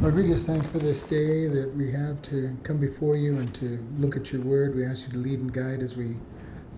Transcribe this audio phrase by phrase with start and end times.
[0.00, 3.36] Lord, we just thank you for this day that we have to come before you
[3.36, 4.74] and to look at your word.
[4.74, 6.16] We ask you to lead and guide as we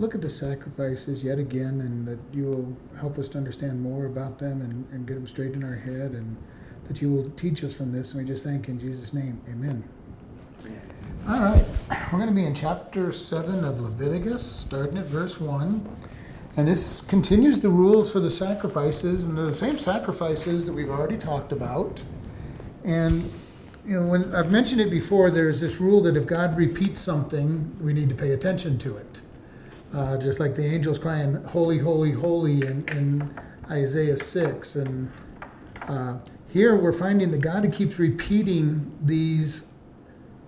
[0.00, 4.06] look at the sacrifices yet again, and that you will help us to understand more
[4.06, 6.36] about them and, and get them straight in our head, and
[6.88, 8.12] that you will teach us from this.
[8.12, 9.40] And we just thank you in Jesus' name.
[9.48, 9.84] Amen.
[11.28, 11.64] All right,
[12.12, 15.88] we're going to be in chapter 7 of Leviticus, starting at verse 1.
[16.56, 20.90] And this continues the rules for the sacrifices, and they're the same sacrifices that we've
[20.90, 22.02] already talked about.
[22.84, 23.30] And
[23.84, 27.76] you know, when I've mentioned it before, there's this rule that if God repeats something,
[27.80, 29.22] we need to pay attention to it.
[29.92, 33.34] Uh, just like the angels crying, "Holy, holy, holy," in, in
[33.70, 35.10] Isaiah six, and
[35.82, 39.66] uh, here we're finding that God keeps repeating these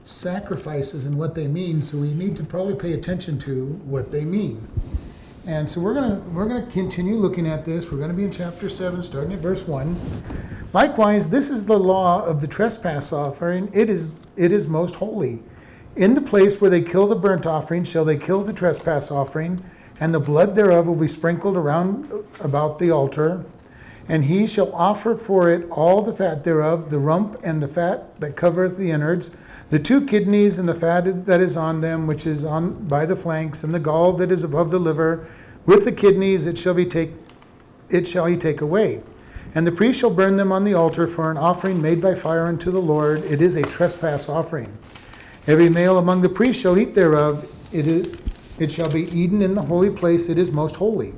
[0.05, 1.82] sacrifices and what they mean.
[1.82, 4.69] So we need to probably pay attention to what they mean.
[5.46, 7.92] And so we're gonna we're gonna continue looking at this.
[7.92, 9.96] We're gonna be in chapter seven, starting at verse one.
[10.72, 13.68] Likewise, this is the law of the trespass offering.
[13.74, 15.42] It is it is most holy.
[15.96, 19.60] In the place where they kill the burnt offering, shall they kill the trespass offering,
[20.00, 22.10] and the blood thereof will be sprinkled around
[22.41, 23.44] about the altar.
[24.08, 28.19] And he shall offer for it all the fat thereof, the rump and the fat
[28.20, 29.30] that covereth the innards,
[29.75, 33.17] the two kidneys and the fat that is on them, which is on by the
[33.17, 35.27] flanks, and the gall that is above the liver,
[35.66, 37.11] with the kidneys it shall be take
[37.91, 39.03] it shall he take away.
[39.53, 42.47] And the priest shall burn them on the altar for an offering made by fire
[42.47, 43.25] unto the Lord.
[43.25, 44.70] It is a trespass offering.
[45.48, 47.44] Every male among the priests shall eat thereof.
[47.72, 48.16] It, is,
[48.61, 50.28] it shall be eaten in the holy place.
[50.28, 51.14] It is most holy.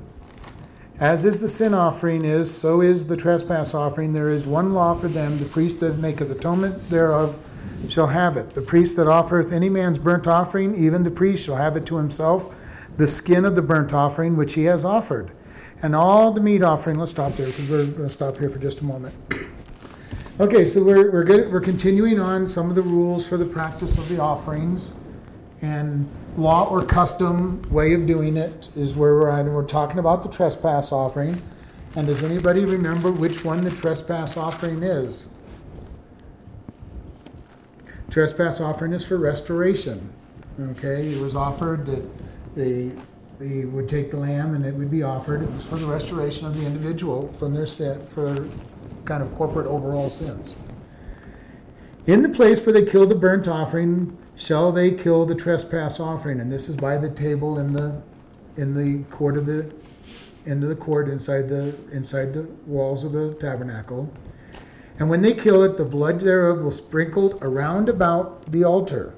[0.99, 4.13] As is the sin offering is, so is the trespass offering.
[4.13, 5.37] There is one law for them.
[5.37, 7.37] The priest that maketh atonement thereof
[7.87, 8.53] shall have it.
[8.53, 11.97] The priest that offereth any man's burnt offering, even the priest shall have it to
[11.97, 15.31] himself, the skin of the burnt offering which he has offered.
[15.81, 18.59] And all the meat offering, let's stop there because we're going to stop here for
[18.59, 19.15] just a moment.
[20.39, 23.97] Okay, so we're, we're, good, we're continuing on some of the rules for the practice
[23.97, 24.99] of the offerings.
[25.63, 29.47] And law or custom way of doing it is where we're at.
[29.47, 31.41] And we're talking about the trespass offering.
[31.95, 35.27] And does anybody remember which one the trespass offering is?
[38.17, 40.11] Trespass offering is for restoration.
[40.59, 42.03] Okay, it was offered that
[42.55, 42.91] they,
[43.37, 45.43] they would take the lamb and it would be offered.
[45.43, 48.49] It was for the restoration of the individual from their sin, for
[49.05, 50.55] kind of corporate overall sins.
[52.07, 56.39] In the place where they kill the burnt offering, shall they kill the trespass offering?
[56.39, 58.01] And this is by the table in the
[58.55, 59.71] in the court of the
[60.47, 64.11] into the court inside the inside the walls of the tabernacle.
[64.99, 69.13] And when they kill it, the blood thereof will sprinkled around about the altar.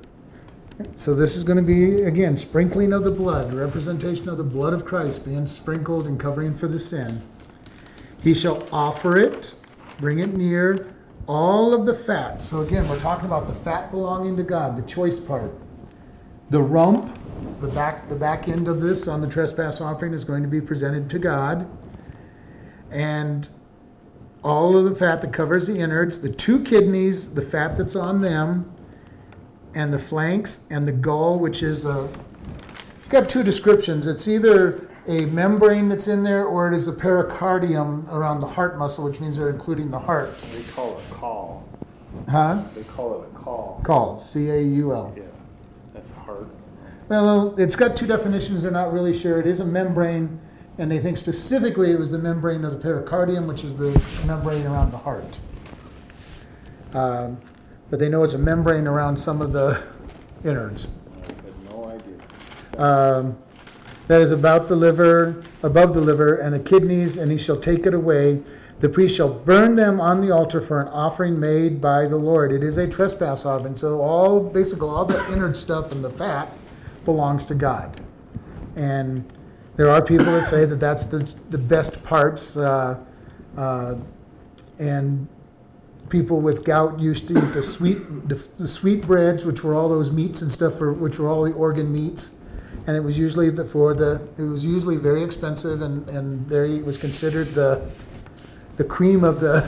[0.95, 4.73] So this is going to be again sprinkling of the blood, representation of the blood
[4.73, 7.21] of Christ being sprinkled and covering for the sin.
[8.23, 9.55] He shall offer it,
[9.99, 10.93] bring it near,
[11.27, 12.41] all of the fat.
[12.41, 15.53] So again, we're talking about the fat belonging to God, the choice part.
[16.49, 17.17] The rump,
[17.61, 20.61] the back the back end of this on the trespass offering is going to be
[20.61, 21.69] presented to God.
[22.89, 23.47] And
[24.43, 28.21] all of the fat that covers the innards, the two kidneys, the fat that's on
[28.21, 28.73] them,
[29.75, 32.09] and the flanks and the gall, which is a.
[32.99, 34.07] It's got two descriptions.
[34.07, 38.77] It's either a membrane that's in there, or it is a pericardium around the heart
[38.77, 40.37] muscle, which means they're including the heart.
[40.37, 41.67] They call it caul.
[42.29, 42.63] Huh?
[42.75, 43.81] They call it a caul.
[43.83, 45.13] Caul, C A U L.
[45.15, 45.23] Yeah,
[45.93, 46.47] that's heart.
[47.07, 48.61] Well, it's got two definitions.
[48.63, 49.39] They're not really sure.
[49.39, 50.39] It is a membrane,
[50.79, 53.91] and they think specifically it was the membrane of the pericardium, which is the
[54.25, 55.39] membrane around the heart.
[56.93, 57.37] Um,
[57.89, 59.85] but they know it's a membrane around some of the
[60.45, 60.87] innards.
[61.69, 62.81] No idea.
[62.81, 63.37] um,
[64.07, 67.85] that is about the liver, above the liver, and the kidneys, and he shall take
[67.85, 68.41] it away.
[68.79, 72.53] The priest shall burn them on the altar for an offering made by the Lord.
[72.53, 76.51] It is a trespass offering, so all basically all the innard stuff and the fat
[77.03, 77.99] belongs to God.
[78.77, 79.31] And
[79.79, 81.19] there are people that say that that's the
[81.51, 82.99] the best parts, uh,
[83.55, 83.95] uh,
[84.77, 85.25] and
[86.09, 89.87] people with gout used to eat the sweet the, the sweet breads, which were all
[89.87, 92.41] those meats and stuff, for, which were all the organ meats,
[92.87, 96.75] and it was usually the, for the it was usually very expensive, and and very
[96.75, 97.89] it was considered the
[98.75, 99.65] the cream of the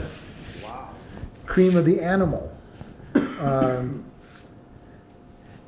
[0.62, 0.90] Wow.
[1.46, 2.52] cream of the animal.
[3.40, 4.04] Um,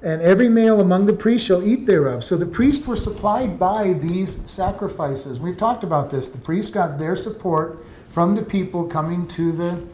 [0.04, 2.22] and every male among the priests shall eat thereof.
[2.22, 5.40] So the priests were supplied by these sacrifices.
[5.40, 6.28] We've talked about this.
[6.28, 9.86] The priests got their support from the people coming to the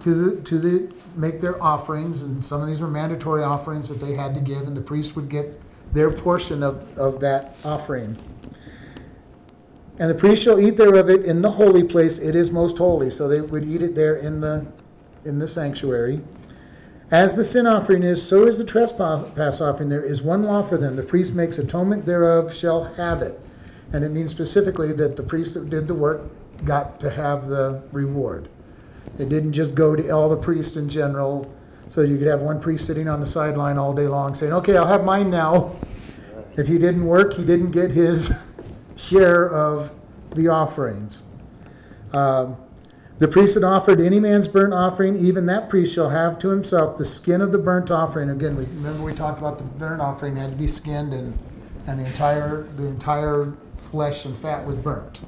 [0.00, 4.00] to the to the make their offerings, and some of these were mandatory offerings that
[4.04, 5.60] they had to give, and the priests would get
[5.92, 8.16] their portion of, of that offering.
[9.98, 13.10] And the priest shall eat thereof it in the holy place, it is most holy.
[13.10, 14.66] So they would eat it there in the
[15.24, 16.22] in the sanctuary.
[17.10, 19.88] As the sin offering is, so is the trespass offering.
[19.88, 20.96] There is one law for them.
[20.96, 23.38] The priest makes atonement thereof shall have it.
[23.92, 26.22] And it means specifically that the priest that did the work
[26.64, 28.48] got to have the reward.
[29.18, 31.52] It didn't just go to all the priests in general,
[31.88, 34.76] so you could have one priest sitting on the sideline all day long saying, Okay,
[34.76, 35.76] I'll have mine now.
[36.56, 38.32] If he didn't work, he didn't get his
[38.96, 39.92] share of
[40.30, 41.22] the offerings.
[42.12, 42.56] Um,
[43.18, 46.98] the priest that offered any man's burnt offering, even that priest shall have to himself
[46.98, 48.28] the skin of the burnt offering.
[48.28, 51.38] Again, we, remember we talked about the burnt offering had to be skinned and,
[51.86, 55.22] and the entire the entire flesh and fat was burnt.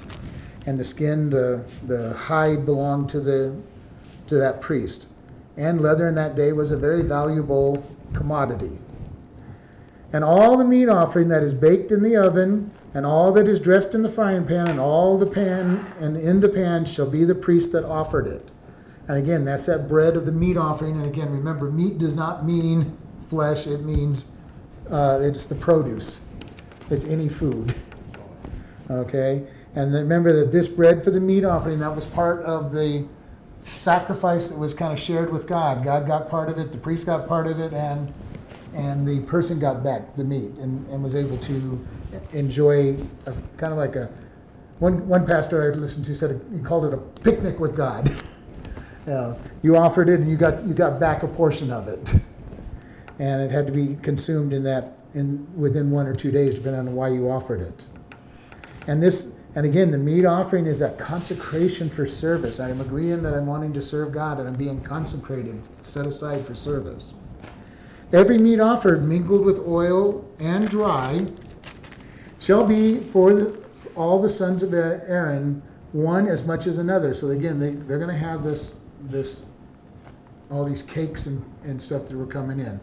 [0.67, 3.57] And the skin, the the hide belonged to the
[4.27, 5.07] to that priest.
[5.57, 8.79] And leather in that day was a very valuable commodity.
[10.13, 13.61] And all the meat offering that is baked in the oven, and all that is
[13.61, 17.25] dressed in the frying pan, and all the pan and in the pan shall be
[17.25, 18.51] the priest that offered it.
[19.07, 20.97] And again, that's that bread of the meat offering.
[20.97, 24.35] And again, remember, meat does not mean flesh, it means
[24.91, 26.33] uh, it's the produce,
[26.89, 27.75] it's any food.
[28.89, 29.47] Okay?
[29.75, 33.07] And remember that this bread for the meat offering, that was part of the
[33.61, 35.85] sacrifice that was kind of shared with God.
[35.85, 38.11] God got part of it, the priest got part of it, and
[38.75, 41.87] and the person got back the meat and, and was able to
[42.33, 42.97] enjoy
[43.27, 44.11] a, kind of like a
[44.79, 48.11] one one pastor I listened to said he called it a picnic with God.
[49.09, 52.15] uh, you offered it and you got you got back a portion of it,
[53.19, 56.81] and it had to be consumed in that in within one or two days, depending
[56.81, 57.87] on why you offered it.
[58.87, 62.61] And this and again, the meat offering is that consecration for service.
[62.61, 66.43] I am agreeing that I'm wanting to serve God and I'm being consecrated, set aside
[66.43, 67.15] for service.
[68.13, 71.27] Every meat offered mingled with oil and dry
[72.47, 75.61] shall be for the, all the sons of Aaron
[75.91, 77.13] one as much as another.
[77.13, 79.45] So again, they, they're going to have this this
[80.49, 82.81] all these cakes and, and stuff that were coming in.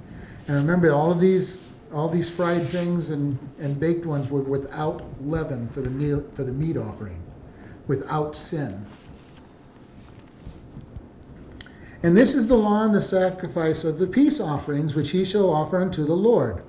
[0.48, 1.64] And remember, all of these
[1.94, 6.44] all these fried things and, and baked ones were without leaven for the meal for
[6.44, 7.24] the meat offering,
[7.88, 8.86] without sin.
[12.02, 15.50] And this is the law and the sacrifice of the peace offerings which he shall
[15.50, 16.66] offer unto the Lord.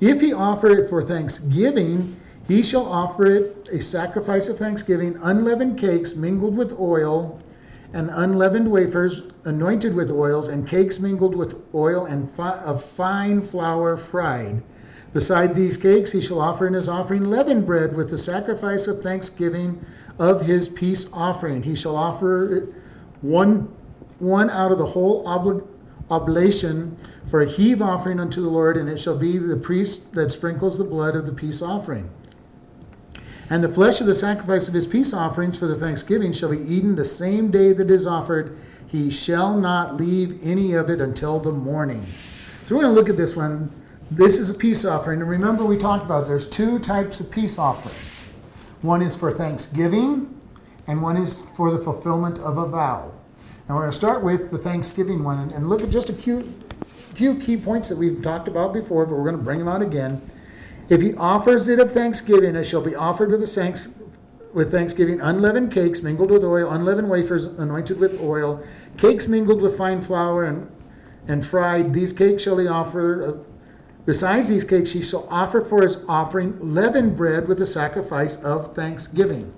[0.00, 5.78] If he offer it for thanksgiving, he shall offer it a sacrifice of thanksgiving, unleavened
[5.78, 7.40] cakes mingled with oil,
[7.92, 13.40] and unleavened wafers anointed with oils, and cakes mingled with oil and fi- of fine
[13.40, 14.62] flour fried.
[15.12, 19.02] Beside these cakes, he shall offer in his offering leavened bread with the sacrifice of
[19.02, 19.84] thanksgiving
[20.18, 21.62] of his peace offering.
[21.62, 22.68] He shall offer
[23.22, 23.68] one
[24.18, 25.26] one out of the whole
[26.10, 26.96] oblation
[27.26, 30.78] for a heave offering unto the Lord, and it shall be the priest that sprinkles
[30.78, 32.10] the blood of the peace offering.
[33.48, 36.58] And the flesh of the sacrifice of his peace offerings for the thanksgiving shall be
[36.58, 38.58] eaten the same day that it is offered.
[38.88, 42.02] He shall not leave any of it until the morning.
[42.02, 43.70] So we're going to look at this one.
[44.10, 45.20] This is a peace offering.
[45.20, 48.32] And remember, we talked about there's two types of peace offerings
[48.82, 50.38] one is for thanksgiving,
[50.86, 53.12] and one is for the fulfillment of a vow.
[53.66, 56.54] And we're going to start with the Thanksgiving one and, look at just a few
[57.14, 60.22] key points that we've talked about before, but we're going to bring them out again.
[60.88, 63.98] If he offers it of thanksgiving, it shall be offered with the thanks,
[64.54, 68.62] with thanksgiving unleavened cakes mingled with oil, unleavened wafers anointed with oil,
[68.96, 70.70] cakes mingled with fine flour and
[71.28, 71.92] and fried.
[71.92, 73.44] These cakes shall he offer.
[74.04, 78.74] Besides these cakes, he shall offer for his offering leavened bread with the sacrifice of
[78.74, 79.52] thanksgiving.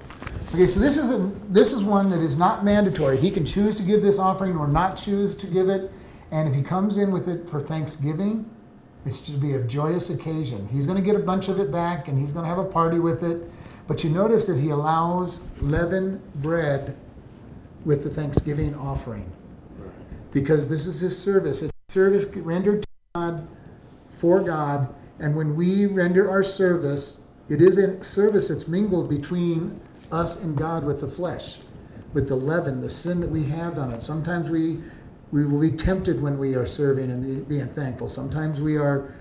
[0.55, 1.19] Okay, so this is a
[1.51, 3.19] this is one that is not mandatory.
[3.19, 5.91] He can choose to give this offering or not choose to give it,
[6.31, 8.49] and if he comes in with it for Thanksgiving,
[9.07, 10.69] it should be a joyous occasion.
[10.69, 12.65] He's going to get a bunch of it back, and he's going to have a
[12.65, 13.51] party with it.
[13.87, 16.97] But you notice that he allows leavened bread
[17.85, 19.33] with the Thanksgiving offering
[20.33, 21.63] because this is his service.
[21.63, 23.49] It's service rendered to God
[24.11, 29.81] for God, and when we render our service, it is a service that's mingled between
[30.13, 31.61] us and God with the flesh,
[32.13, 34.03] with the leaven, the sin that we have on it.
[34.03, 34.81] Sometimes we
[35.31, 38.09] we will be tempted when we are serving and being thankful.
[38.09, 39.15] Sometimes we are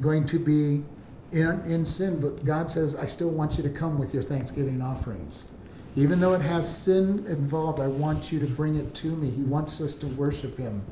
[0.00, 0.84] going to be
[1.32, 4.80] in, in sin, but God says, I still want you to come with your thanksgiving
[4.80, 5.50] offerings.
[5.96, 9.28] Even though it has sin involved, I want you to bring it to me.
[9.28, 10.84] He wants us to worship Him,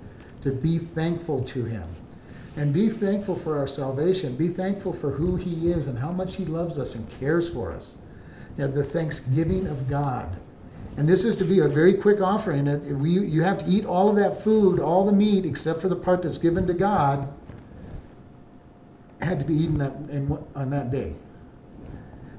[0.43, 1.89] to be thankful to Him.
[2.57, 4.35] And be thankful for our salvation.
[4.35, 7.73] Be thankful for who He is and how much He loves us and cares for
[7.73, 7.99] us.
[8.57, 10.37] You know, the thanksgiving of God.
[10.99, 12.67] And this is to be a very quick offering.
[12.67, 15.89] It- We, you have to eat all of that food, all the meat, except for
[15.89, 17.33] the part that's given to God,
[19.21, 21.15] had to be eaten that, in, on that day.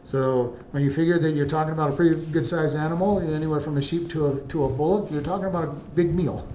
[0.04, 3.78] So when you figure that you're talking about a pretty good sized animal, anywhere from
[3.78, 6.46] a sheep to a, to a bullock, you're talking about a big meal.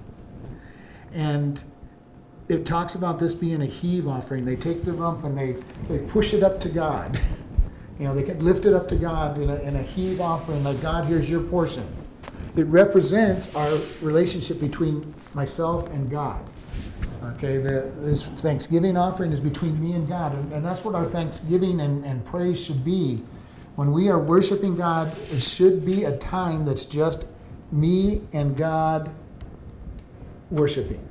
[1.11, 1.59] And
[2.49, 4.45] it talks about this being a heave offering.
[4.45, 5.55] They take the lump and they,
[5.87, 7.19] they push it up to God.
[7.99, 10.63] You know, they can lift it up to God in a, in a heave offering,
[10.63, 11.85] like, God, here's your portion.
[12.55, 13.69] It represents our
[14.01, 16.43] relationship between myself and God.
[17.35, 21.05] Okay, the, this Thanksgiving offering is between me and God, and, and that's what our
[21.05, 23.21] thanksgiving and, and praise should be.
[23.75, 27.25] When we are worshiping God, it should be a time that's just
[27.71, 29.09] me and God
[30.49, 31.09] worshiping.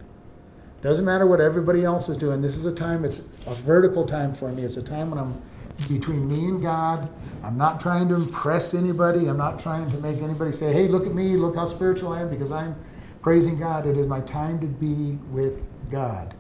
[0.80, 2.42] Doesn't matter what everybody else is doing.
[2.42, 4.62] This is a time, it's a vertical time for me.
[4.62, 5.42] It's a time when I'm
[5.88, 7.10] between me and God.
[7.42, 9.28] I'm not trying to impress anybody.
[9.28, 12.22] I'm not trying to make anybody say, hey, look at me, look how spiritual I
[12.22, 12.76] am, because I'm
[13.22, 13.86] praising God.
[13.86, 16.34] It is my time to be with God.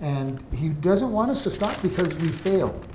[0.00, 2.86] And He doesn't want us to stop because we failed.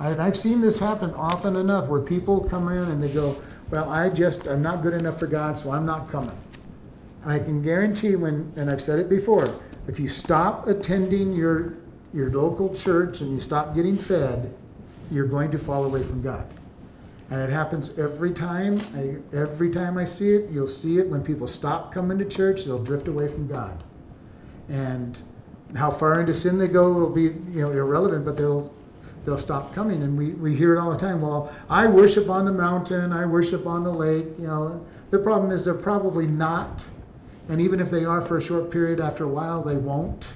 [0.00, 3.36] And I've seen this happen often enough where people come in and they go,
[3.70, 6.38] well, I just, I'm not good enough for God, so I'm not coming.
[7.22, 11.74] And I can guarantee when, and I've said it before, if you stop attending your,
[12.12, 14.54] your local church and you stop getting fed,
[15.10, 16.46] you're going to fall away from God.
[17.30, 18.80] And it happens every time.
[18.94, 22.64] I, every time I see it, you'll see it when people stop coming to church,
[22.64, 23.82] they'll drift away from God.
[24.68, 25.20] And
[25.76, 28.72] how far into sin they go will be, you know, irrelevant, but they'll
[29.24, 30.02] they'll stop coming.
[30.02, 31.22] And we, we hear it all the time.
[31.22, 34.86] Well, I worship on the mountain, I worship on the lake, you know.
[35.10, 36.88] The problem is they're probably not.
[37.48, 40.34] And even if they are for a short period, after a while they won't.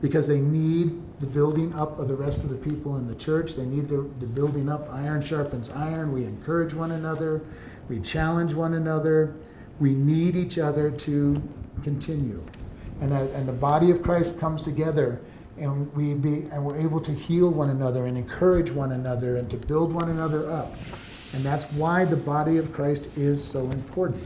[0.00, 3.54] Because they need the building up of the rest of the people in the church.
[3.54, 4.88] They need the, the building up.
[4.90, 6.12] Iron sharpens iron.
[6.12, 7.42] We encourage one another.
[7.88, 9.36] We challenge one another.
[9.78, 11.42] We need each other to
[11.82, 12.44] continue.
[13.00, 15.20] And, and the body of Christ comes together
[15.58, 19.48] and we be and we're able to heal one another and encourage one another and
[19.50, 20.72] to build one another up.
[21.32, 24.22] And that's why the body of Christ is so important.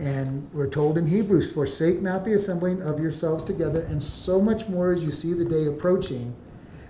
[0.00, 4.68] And we're told in Hebrews, forsake not the assembling of yourselves together, and so much
[4.68, 6.34] more as you see the day approaching.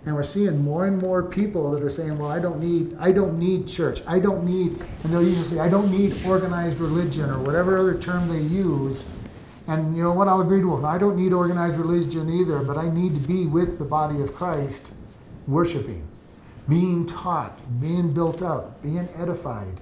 [0.07, 3.11] And we're seeing more and more people that are saying, Well, I don't need I
[3.13, 4.01] don't need church.
[4.07, 7.99] I don't need and they'll usually say, I don't need organized religion or whatever other
[7.99, 9.15] term they use.
[9.67, 10.85] And you know what I'll agree with?
[10.85, 14.35] I don't need organized religion either, but I need to be with the body of
[14.35, 14.93] Christ
[15.47, 16.07] worshiping,
[16.69, 19.81] being taught, being built up, being edified.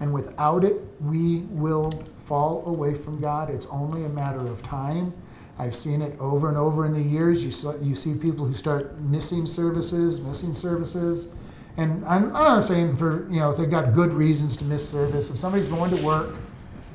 [0.00, 3.50] And without it, we will fall away from God.
[3.50, 5.12] It's only a matter of time.
[5.58, 7.44] I've seen it over and over in the years.
[7.44, 11.34] You, saw, you see people who start missing services, missing services.
[11.76, 14.88] And I'm, I'm not saying for, you know, if they've got good reasons to miss
[14.88, 15.30] service.
[15.30, 16.36] If somebody's going to work,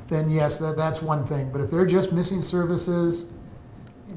[0.08, 1.52] then yes, that, that's one thing.
[1.52, 3.34] But if they're just missing services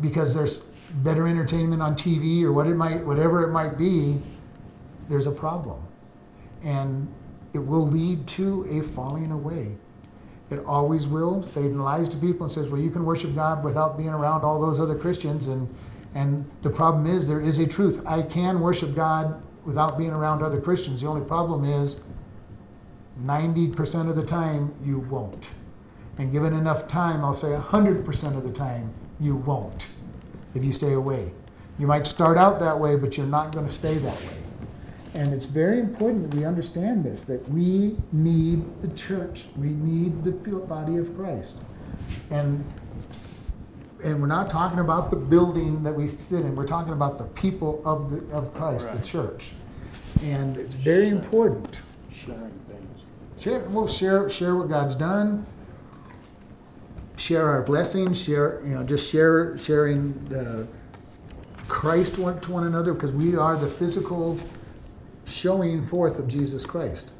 [0.00, 0.60] because there's
[1.02, 4.20] better entertainment on TV or what it might, whatever it might be,
[5.10, 5.82] there's a problem.
[6.62, 7.12] And
[7.52, 9.76] it will lead to a falling away.
[10.50, 11.42] It always will.
[11.42, 14.60] Satan lies to people and says, well, you can worship God without being around all
[14.60, 15.48] those other Christians.
[15.48, 15.74] And,
[16.14, 18.02] and the problem is, there is a truth.
[18.06, 21.02] I can worship God without being around other Christians.
[21.02, 22.04] The only problem is,
[23.22, 25.52] 90% of the time, you won't.
[26.16, 29.88] And given enough time, I'll say 100% of the time, you won't
[30.54, 31.32] if you stay away.
[31.78, 34.47] You might start out that way, but you're not going to stay that way.
[35.18, 40.22] And it's very important that we understand this that we need the church, we need
[40.22, 41.64] the body of Christ.
[42.30, 42.64] And
[44.04, 46.54] and we're not talking about the building that we sit in.
[46.54, 49.54] We're talking about the people of the of Christ, the church.
[50.22, 51.82] And it's very important.
[52.14, 53.42] Sharing things.
[53.42, 55.44] Share, we'll share share what God's done.
[57.16, 58.22] Share our blessings.
[58.22, 60.68] Share you know just share sharing the
[61.66, 64.38] Christ one to one another because we are the physical
[65.28, 67.12] showing forth of Jesus Christ.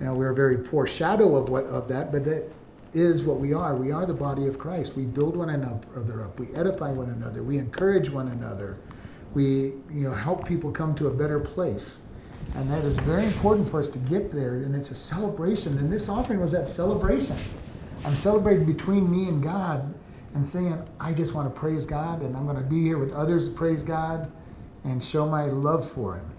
[0.00, 2.50] Now we're a very poor shadow of what of that, but that
[2.94, 3.76] is what we are.
[3.76, 4.96] We are the body of Christ.
[4.96, 6.38] We build one another up.
[6.38, 7.42] We edify one another.
[7.42, 8.78] We encourage one another.
[9.34, 12.00] We you know help people come to a better place.
[12.54, 14.54] And that is very important for us to get there.
[14.54, 15.76] And it's a celebration.
[15.78, 17.36] And this offering was that celebration.
[18.04, 19.94] I'm celebrating between me and God
[20.34, 23.12] and saying, I just want to praise God and I'm going to be here with
[23.12, 24.30] others to praise God
[24.84, 26.32] and show my love for Him.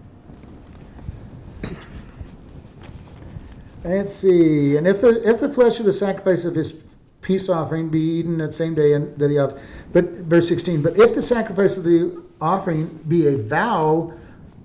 [3.84, 4.76] Let's see.
[4.78, 6.84] And if the if the flesh of the sacrifice of his
[7.22, 9.62] peace offering be eaten that same day and that he offered,
[9.94, 10.82] but verse sixteen.
[10.82, 14.14] But if the sacrifice of the offering be a vow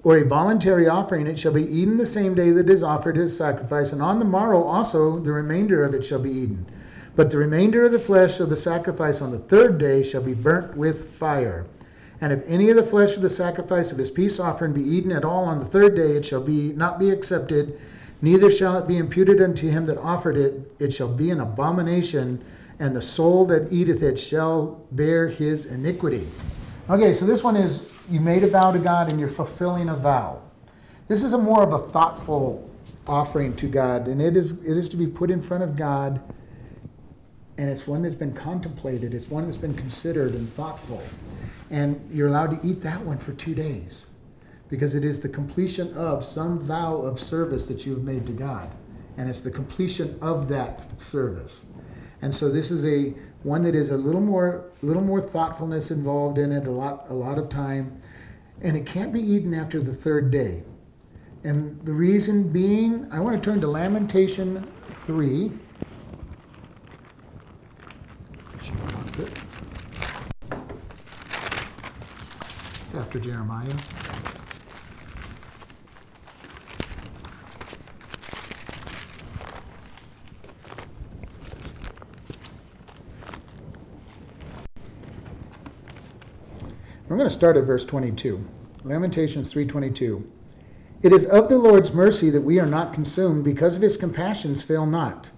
[0.02, 3.36] or a voluntary offering, it shall be eaten the same day that is offered his
[3.36, 6.66] sacrifice, and on the morrow also the remainder of it shall be eaten.
[7.16, 10.34] But the remainder of the flesh of the sacrifice on the third day shall be
[10.34, 11.66] burnt with fire.
[12.20, 15.12] And if any of the flesh of the sacrifice of his peace offering be eaten
[15.12, 17.78] at all on the third day, it shall be not be accepted,
[18.22, 20.72] neither shall it be imputed unto him that offered it.
[20.78, 22.42] It shall be an abomination,
[22.78, 26.26] and the soul that eateth it shall bear his iniquity.
[26.88, 29.96] Okay, so this one is you made a vow to God and you're fulfilling a
[29.96, 30.42] vow.
[31.08, 32.70] This is a more of a thoughtful
[33.06, 36.22] offering to God, and it is it is to be put in front of God,
[37.56, 41.02] and it's one that's been contemplated, it's one that's been considered and thoughtful.
[41.70, 44.14] And you're allowed to eat that one for two days
[44.68, 48.32] because it is the completion of some vow of service that you have made to
[48.32, 48.74] God.
[49.16, 51.66] And it's the completion of that service.
[52.22, 56.38] And so this is a one that is a little more little more thoughtfulness involved
[56.38, 58.00] in it, a lot a lot of time.
[58.62, 60.64] And it can't be eaten after the third day.
[61.44, 65.50] And the reason being, I want to turn to Lamentation 3.
[72.96, 73.64] After Jeremiah.
[87.08, 88.44] We're going to start at verse 22.
[88.84, 90.24] Lamentations 3:22.
[91.02, 94.62] It is of the Lord's mercy that we are not consumed, because of his compassions
[94.62, 95.30] fail not.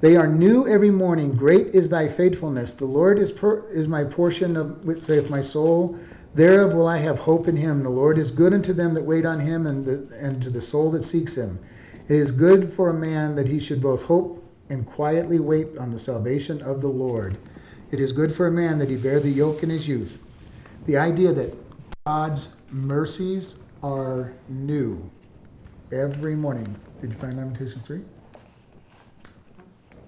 [0.00, 1.32] They are new every morning.
[1.32, 2.74] Great is thy faithfulness.
[2.74, 5.98] The Lord is, per, is my portion of saith my soul.
[6.34, 7.82] Thereof will I have hope in him.
[7.82, 10.60] The Lord is good unto them that wait on him, and, the, and to the
[10.60, 11.60] soul that seeks him.
[12.04, 15.90] It is good for a man that he should both hope and quietly wait on
[15.90, 17.38] the salvation of the Lord.
[17.90, 20.22] It is good for a man that he bear the yoke in his youth.
[20.86, 21.54] The idea that
[22.04, 25.10] God's mercies are new
[25.92, 26.78] every morning.
[27.00, 28.00] Did you find Lamentations 3?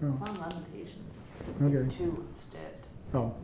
[0.02, 1.20] Oh, On Lamentations.
[1.62, 1.96] okay.
[1.96, 2.74] Two instead.
[3.14, 3.34] Oh.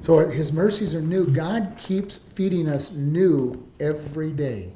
[0.00, 1.26] So his mercies are new.
[1.26, 4.72] God keeps feeding us new every day.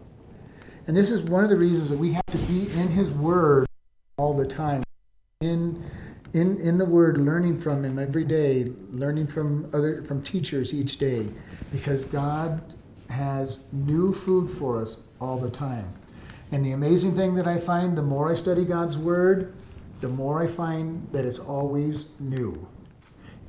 [0.86, 3.66] And this is one of the reasons that we have to be in his word
[4.16, 4.82] all the time.
[5.40, 5.82] In
[6.32, 10.98] in in the word learning from him every day, learning from other from teachers each
[10.98, 11.26] day
[11.70, 12.74] because God
[13.10, 15.92] has new food for us all the time.
[16.50, 19.54] And the amazing thing that I find the more I study God's word,
[20.00, 22.66] the more I find that it's always new.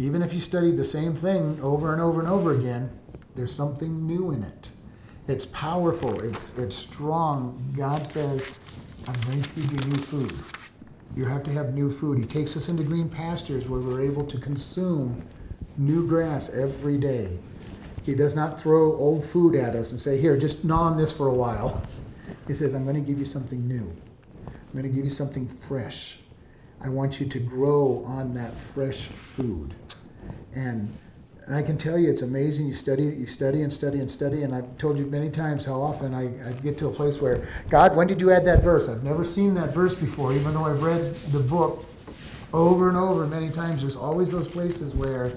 [0.04, 2.92] Even if you study the same thing over and over and over again,
[3.36, 4.70] there's something new in it.
[5.30, 7.74] It's powerful, it's, it's strong.
[7.74, 8.60] God says,
[9.08, 10.34] I'm going to feed you new food.
[11.16, 12.18] You have to have new food.
[12.18, 15.26] He takes us into green pastures where we're able to consume
[15.78, 17.40] new grass every day.
[18.04, 21.16] He does not throw old food at us and say, Here, just gnaw on this
[21.16, 21.82] for a while.
[22.46, 23.90] He says, I'm going to give you something new.
[24.48, 26.20] I'm going to give you something fresh.
[26.82, 29.74] I want you to grow on that fresh food.
[30.56, 30.96] And,
[31.46, 32.68] and I can tell you, it's amazing.
[32.68, 34.44] You study, you study and study and study.
[34.44, 37.48] And I've told you many times how often I, I get to a place where,
[37.70, 38.90] God, when did you add that verse?
[38.90, 41.86] I've never seen that verse before, even though I've read the book
[42.54, 43.82] over and over many times.
[43.82, 45.34] There's always those places where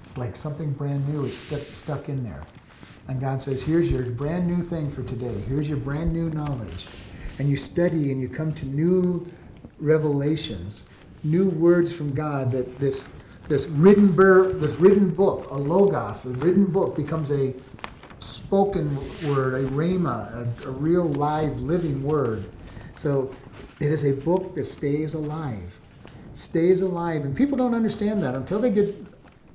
[0.00, 2.44] it's like something brand new is stuck, stuck in there.
[3.08, 5.34] And God says, Here's your brand new thing for today.
[5.48, 6.86] Here's your brand new knowledge.
[7.38, 9.26] And you study and you come to new
[9.78, 10.86] revelations,
[11.22, 13.12] new words from God that this
[13.48, 17.54] this written bur- this written book, a logos, a written book becomes a
[18.18, 18.94] spoken
[19.28, 22.44] word, a rhema, a, a real live living word.
[22.96, 23.30] So
[23.80, 25.78] it is a book that stays alive.
[26.32, 27.24] Stays alive.
[27.24, 28.94] And people don't understand that until they get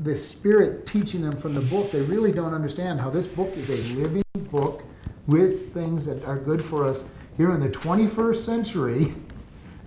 [0.03, 3.69] the Spirit teaching them from the book, they really don't understand how this book is
[3.69, 4.83] a living book
[5.27, 9.13] with things that are good for us here in the 21st century.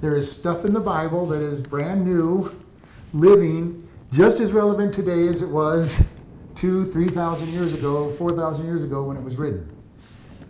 [0.01, 2.55] There is stuff in the Bible that is brand new,
[3.15, 6.13] living, just as relevant today as it was
[6.55, 9.71] two, 3,000 years ago, 4,000 years ago when it was written.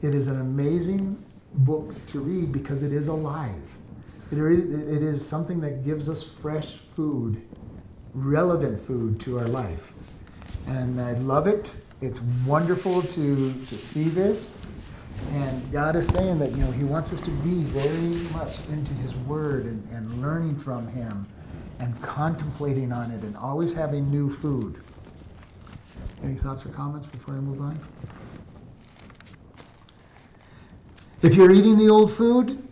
[0.02, 1.22] It is an amazing
[1.54, 3.76] book to read because it is alive.
[4.30, 7.40] It is, something that gives us fresh food
[8.14, 9.92] relevant food to our life.
[10.66, 11.80] And I love it.
[12.00, 14.58] It's wonderful to, to see this.
[15.32, 18.92] And God is saying that, you know, He wants us to be very much into
[18.94, 21.26] His Word and, and learning from Him
[21.78, 24.80] and contemplating on it and always having new food.
[26.22, 27.78] Any thoughts or comments before I move on?
[31.22, 32.66] If you're eating the old food,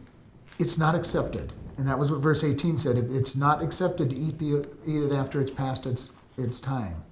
[0.58, 1.52] it's not accepted.
[1.78, 2.96] And that was what verse 18 said.
[2.96, 7.02] It's not accepted to eat, the, eat it after it's past its, its time.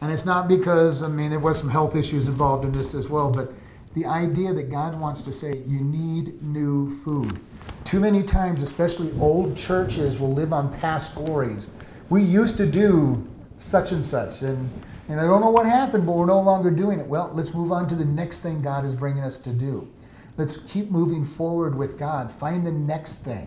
[0.00, 3.08] And it's not because, I mean, there was some health issues involved in this as
[3.08, 3.52] well, but
[3.94, 7.38] the idea that God wants to say you need new food.
[7.84, 11.74] Too many times, especially old churches, will live on past glories.
[12.10, 13.26] We used to do
[13.56, 14.68] such and such, and,
[15.08, 17.06] and I don't know what happened, but we're no longer doing it.
[17.06, 19.88] Well, let's move on to the next thing God is bringing us to do.
[20.36, 22.32] Let's keep moving forward with God.
[22.32, 23.46] Find the next thing.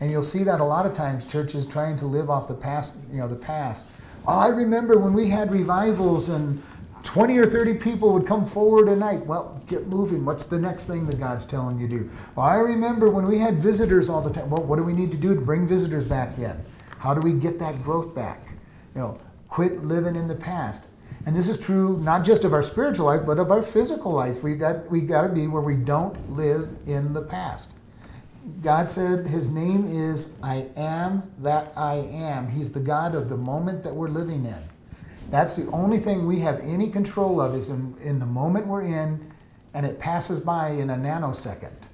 [0.00, 3.00] And you'll see that a lot of times churches trying to live off the past,
[3.10, 3.86] you know, the past.
[4.26, 6.60] Oh, I remember when we had revivals and
[7.06, 9.24] 20 or 30 people would come forward a night.
[9.24, 10.24] Well, get moving.
[10.24, 12.10] What's the next thing that God's telling you to do?
[12.34, 14.50] Well, I remember when we had visitors all the time.
[14.50, 16.60] Well, what do we need to do to bring visitors back in?
[16.98, 18.48] How do we get that growth back?
[18.94, 20.88] You know, quit living in the past.
[21.24, 24.42] And this is true not just of our spiritual life, but of our physical life.
[24.42, 27.72] We got we got to be where we don't live in the past.
[28.62, 32.48] God said his name is I am that I am.
[32.48, 34.75] He's the God of the moment that we're living in.
[35.30, 38.82] That's the only thing we have any control of is in, in the moment we're
[38.82, 39.32] in,
[39.74, 41.88] and it passes by in a nanosecond,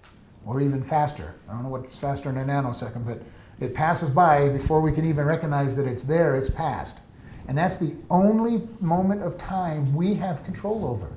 [0.45, 1.35] or even faster.
[1.49, 3.23] I don't know what's faster than a nanosecond, but
[3.59, 7.01] it passes by before we can even recognize that it's there, it's past.
[7.49, 11.17] And that's the only moment of time we have control over.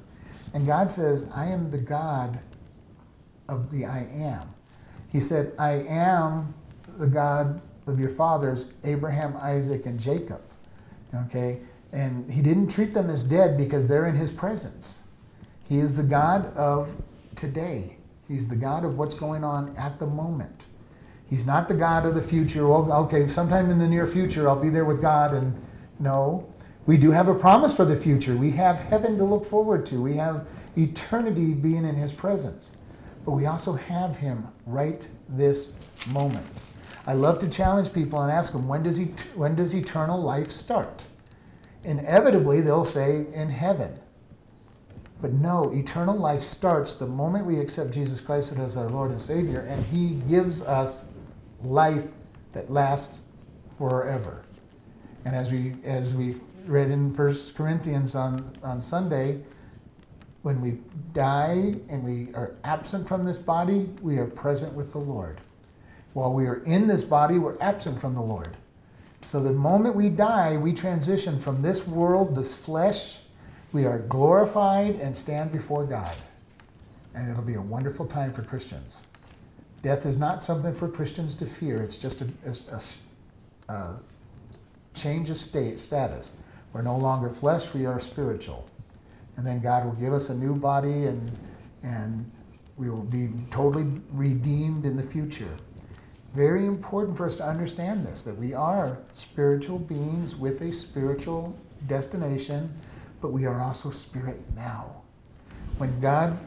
[0.53, 2.39] And God says, I am the God
[3.47, 4.53] of the I am.
[5.11, 6.53] He said, I am
[6.97, 10.41] the God of your fathers, Abraham, Isaac, and Jacob.
[11.13, 11.59] Okay?
[11.91, 15.07] And he didn't treat them as dead because they're in his presence.
[15.67, 17.01] He is the God of
[17.35, 17.97] today.
[18.27, 20.67] He's the God of what's going on at the moment.
[21.27, 22.67] He's not the God of the future.
[22.67, 25.33] Well, okay, sometime in the near future, I'll be there with God.
[25.33, 25.59] And
[25.99, 26.47] no,
[26.85, 28.35] we do have a promise for the future.
[28.35, 30.01] We have heaven to look forward to.
[30.01, 32.77] We have eternity being in his presence.
[33.23, 35.79] But we also have him right this
[36.11, 36.45] moment.
[37.07, 40.49] I love to challenge people and ask them, when does, he, when does eternal life
[40.49, 41.07] start?
[41.85, 43.99] Inevitably, they'll say, in heaven.
[45.21, 49.21] But no, eternal life starts the moment we accept Jesus Christ as our Lord and
[49.21, 51.09] Savior, and He gives us
[51.63, 52.11] life
[52.51, 53.23] that lasts
[53.77, 54.43] forever.
[55.23, 59.41] And as we as we read in First Corinthians on, on Sunday,
[60.41, 60.77] when we
[61.13, 65.41] die and we are absent from this body, we are present with the Lord.
[66.13, 68.57] While we are in this body, we're absent from the Lord.
[69.25, 73.21] So the moment we die, we transition from this world, this flesh,
[73.71, 76.15] we are glorified and stand before God.
[77.15, 79.01] And it'll be a wonderful time for Christians.
[79.81, 82.27] Death is not something for Christians to fear, it's just a,
[82.71, 83.95] a, a
[84.93, 86.37] change of state status.
[86.71, 88.69] We're no longer flesh, we are spiritual.
[89.37, 91.31] And then God will give us a new body and,
[91.81, 92.31] and
[92.77, 95.57] we will be totally redeemed in the future.
[96.35, 101.57] Very important for us to understand this that we are spiritual beings with a spiritual
[101.87, 102.77] destination,
[103.21, 105.01] but we are also spirit now.
[105.77, 106.37] When God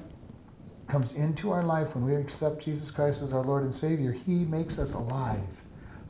[0.87, 4.45] comes into our life, when we accept Jesus Christ as our Lord and Savior, He
[4.45, 5.63] makes us alive.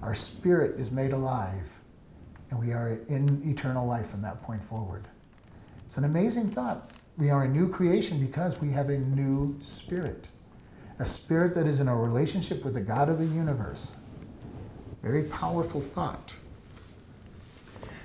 [0.03, 1.79] Our spirit is made alive,
[2.51, 5.07] and we are in eternal life from that point forward.
[5.85, 6.91] It's an amazing thought.
[7.17, 10.27] We are a new creation because we have a new spirit,
[10.99, 13.95] a spirit that is in a relationship with the God of the universe.
[15.03, 16.37] Very powerful thought.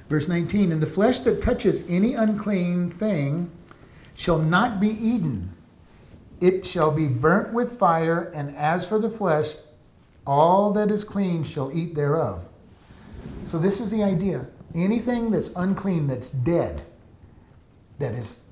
[0.10, 3.50] Verse 19 And the flesh that touches any unclean thing
[4.16, 5.54] shall not be eaten,
[6.40, 9.56] it shall be burnt with fire, and as for the flesh,
[10.28, 12.48] all that is clean shall eat thereof.
[13.44, 14.48] So, this is the idea.
[14.76, 16.84] Anything that's unclean, that's dead,
[18.00, 18.48] that is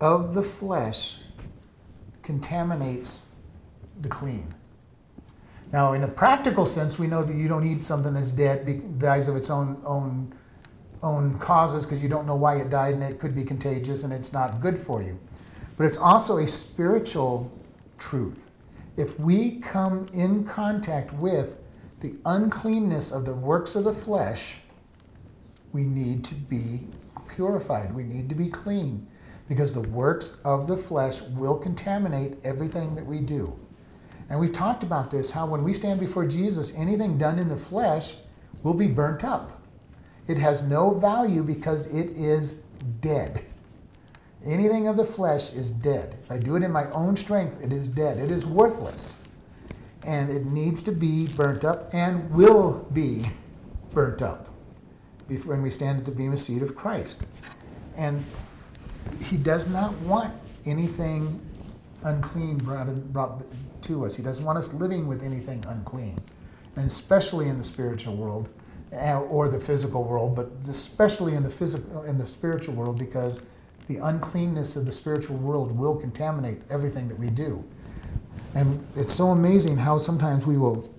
[0.00, 1.18] of the flesh,
[2.22, 3.29] contaminates
[4.00, 4.54] the clean.
[5.72, 9.28] Now, in a practical sense, we know that you don't eat something that's dead, dies
[9.28, 10.34] of its own own
[11.02, 14.12] own causes, because you don't know why it died, and it could be contagious, and
[14.12, 15.18] it's not good for you.
[15.76, 17.50] But it's also a spiritual
[17.96, 18.50] truth.
[18.96, 21.56] If we come in contact with
[22.00, 24.58] the uncleanness of the works of the flesh,
[25.72, 26.88] we need to be
[27.34, 27.94] purified.
[27.94, 29.06] We need to be clean
[29.48, 33.58] because the works of the flesh will contaminate everything that we do.
[34.30, 37.56] And we've talked about this how when we stand before Jesus, anything done in the
[37.56, 38.14] flesh
[38.62, 39.60] will be burnt up.
[40.28, 42.64] It has no value because it is
[43.00, 43.44] dead.
[44.44, 46.16] Anything of the flesh is dead.
[46.22, 48.18] If I do it in my own strength, it is dead.
[48.18, 49.28] It is worthless.
[50.04, 53.24] And it needs to be burnt up and will be
[53.90, 54.46] burnt up
[55.44, 57.26] when we stand at the bema seat of Christ.
[57.96, 58.24] And
[59.24, 60.32] he does not want
[60.64, 61.40] anything
[62.04, 63.42] unclean brought, brought
[63.82, 64.16] to us.
[64.16, 66.20] He doesn't want us living with anything unclean,
[66.76, 68.48] and especially in the spiritual world
[68.92, 73.42] uh, or the physical world, but especially in the physical in the spiritual world because
[73.86, 77.64] the uncleanness of the spiritual world will contaminate everything that we do.
[78.54, 80.92] And it's so amazing how sometimes we will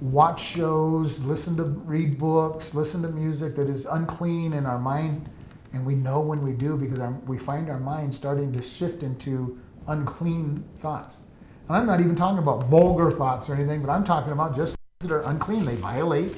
[0.00, 5.28] watch shows, listen to read books, listen to music that is unclean in our mind,
[5.72, 9.02] and we know when we do because our, we find our mind starting to shift
[9.02, 9.58] into
[9.90, 11.20] unclean thoughts.
[11.68, 14.76] And I'm not even talking about vulgar thoughts or anything, but I'm talking about just
[15.00, 15.64] that are unclean.
[15.64, 16.34] They violate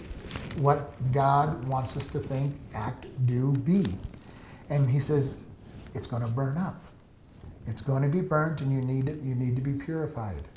[0.59, 3.85] what God wants us to think, act, do, be.
[4.71, 5.37] And he says,
[5.95, 6.83] it's going to burn up.
[7.67, 9.21] It's going to be burnt, and you need it.
[9.23, 10.49] You need to be purified.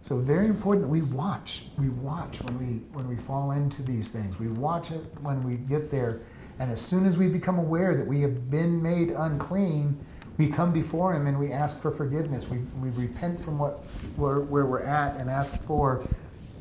[0.00, 1.64] So very important that we watch.
[1.76, 4.38] We watch when we when we fall into these things.
[4.38, 6.20] We watch it when we get there,
[6.60, 9.98] and as soon as we become aware that we have been made unclean,
[10.38, 12.48] we come before Him and we ask for forgiveness.
[12.48, 13.84] We, we repent from what
[14.16, 16.06] where, where we're at and ask for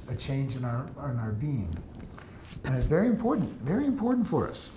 [0.09, 1.75] a change in our in our being.
[2.63, 4.71] And it's very important, very important for us.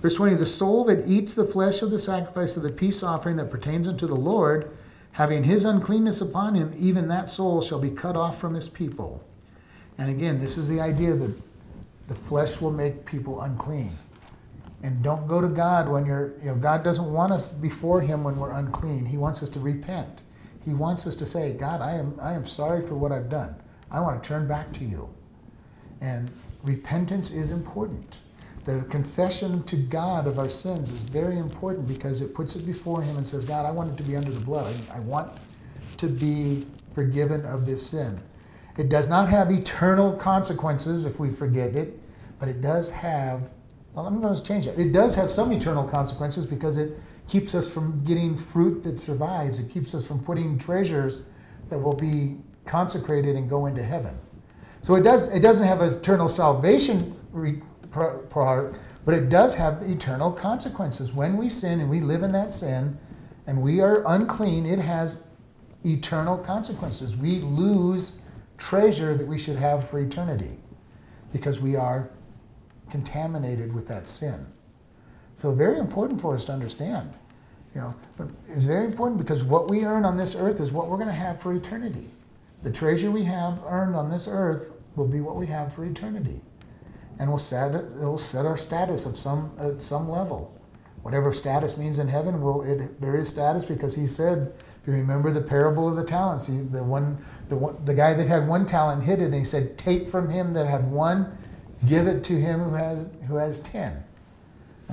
[0.00, 3.36] Verse 20 The soul that eats the flesh of the sacrifice of the peace offering
[3.36, 4.70] that pertains unto the Lord,
[5.12, 9.22] having his uncleanness upon him, even that soul shall be cut off from his people.
[9.98, 11.40] And again, this is the idea that
[12.08, 13.92] the flesh will make people unclean.
[14.82, 18.24] And don't go to God when you're, you know, God doesn't want us before him
[18.24, 19.06] when we're unclean.
[19.06, 20.22] He wants us to repent.
[20.64, 23.54] He wants us to say, God, I am, I am sorry for what I've done.
[23.90, 25.08] I want to turn back to you.
[26.00, 26.30] And
[26.62, 28.20] repentance is important.
[28.64, 33.02] The confession to God of our sins is very important because it puts it before
[33.02, 34.74] Him and says, God, I want it to be under the blood.
[34.90, 35.32] I, I want
[35.96, 38.20] to be forgiven of this sin.
[38.76, 41.98] It does not have eternal consequences if we forget it,
[42.38, 43.52] but it does have,
[43.94, 44.78] well, I'm going to change that.
[44.78, 46.96] It does have some eternal consequences because it
[47.28, 49.58] keeps us from getting fruit that survives.
[49.58, 51.22] It keeps us from putting treasures
[51.68, 54.16] that will be consecrated and go into heaven.
[54.82, 55.34] So it does.
[55.34, 61.12] It doesn't have eternal salvation re- part, but it does have eternal consequences.
[61.12, 62.98] When we sin and we live in that sin,
[63.46, 65.26] and we are unclean, it has
[65.84, 67.16] eternal consequences.
[67.16, 68.22] We lose
[68.56, 70.58] treasure that we should have for eternity
[71.32, 72.10] because we are
[72.90, 74.46] contaminated with that sin.
[75.34, 77.16] So very important for us to understand.
[77.74, 77.94] You know,
[78.48, 81.14] it's very important because what we earn on this earth is what we're going to
[81.14, 82.10] have for eternity.
[82.62, 86.40] The treasure we have earned on this earth will be what we have for eternity.
[87.18, 90.56] And will set, it will set our status of some, at some level.
[91.02, 95.30] Whatever status means in heaven, will it, is status because he said, if you remember
[95.30, 98.66] the parable of the talents, he, the, one, the, one, the guy that had one
[98.66, 101.36] talent hid it, and he said, Take from him that had one,
[101.86, 104.02] give it to him who has, who has ten.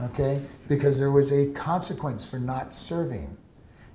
[0.03, 0.41] Okay?
[0.67, 3.37] Because there was a consequence for not serving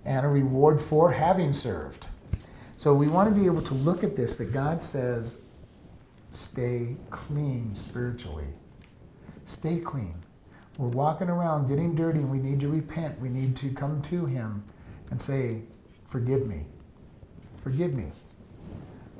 [0.05, 2.07] and a reward for having served.
[2.77, 5.47] So we want to be able to look at this that God says,
[6.31, 8.49] stay clean spiritually.
[9.45, 10.15] Stay clean.
[10.79, 13.21] We're walking around getting dirty and we need to repent.
[13.21, 14.63] We need to come to Him
[15.11, 15.63] and say,
[16.05, 16.67] Forgive me.
[17.57, 18.13] Forgive me.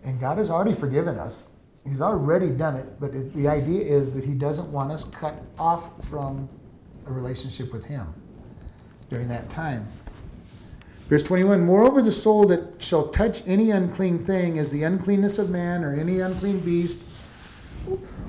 [0.05, 1.52] And God has already forgiven us.
[1.85, 5.43] He's already done it, but it, the idea is that He doesn't want us cut
[5.59, 6.49] off from
[7.07, 8.07] a relationship with Him
[9.11, 9.87] during that time.
[11.09, 15.51] Verse 21 Moreover, the soul that shall touch any unclean thing, as the uncleanness of
[15.51, 17.03] man, or any unclean beast,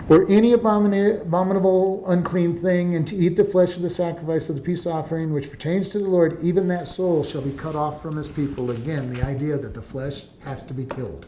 [0.09, 4.61] or any abominable unclean thing, and to eat the flesh of the sacrifice of the
[4.61, 8.17] peace offering, which pertains to the Lord, even that soul shall be cut off from
[8.17, 8.71] his people.
[8.71, 11.27] Again, the idea that the flesh has to be killed.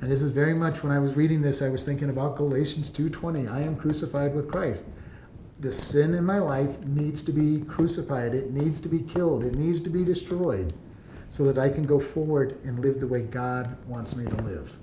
[0.00, 2.90] And this is very much when I was reading this, I was thinking about Galatians
[2.90, 3.48] 2:20.
[3.48, 4.86] I am crucified with Christ
[5.60, 8.34] the sin in my life needs to be crucified.
[8.34, 9.44] It needs to be killed.
[9.44, 10.72] It needs to be destroyed
[11.28, 14.78] so that I can go forward and live the way God wants me to live.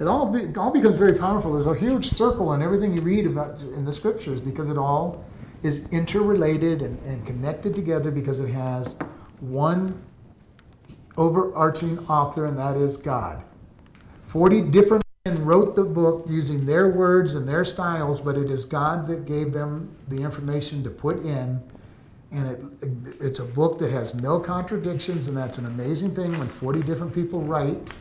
[0.00, 1.52] It all, be, all becomes very powerful.
[1.52, 5.24] There's a huge circle in everything you read about in the scriptures because it all
[5.62, 8.96] is interrelated and, and connected together because it has
[9.40, 10.00] one
[11.16, 13.44] overarching author, and that is God.
[14.24, 18.64] 40 different men wrote the book using their words and their styles, but it is
[18.64, 21.62] God that gave them the information to put in.
[22.32, 22.60] And it,
[23.20, 27.14] it's a book that has no contradictions, and that's an amazing thing when 40 different
[27.14, 27.92] people write.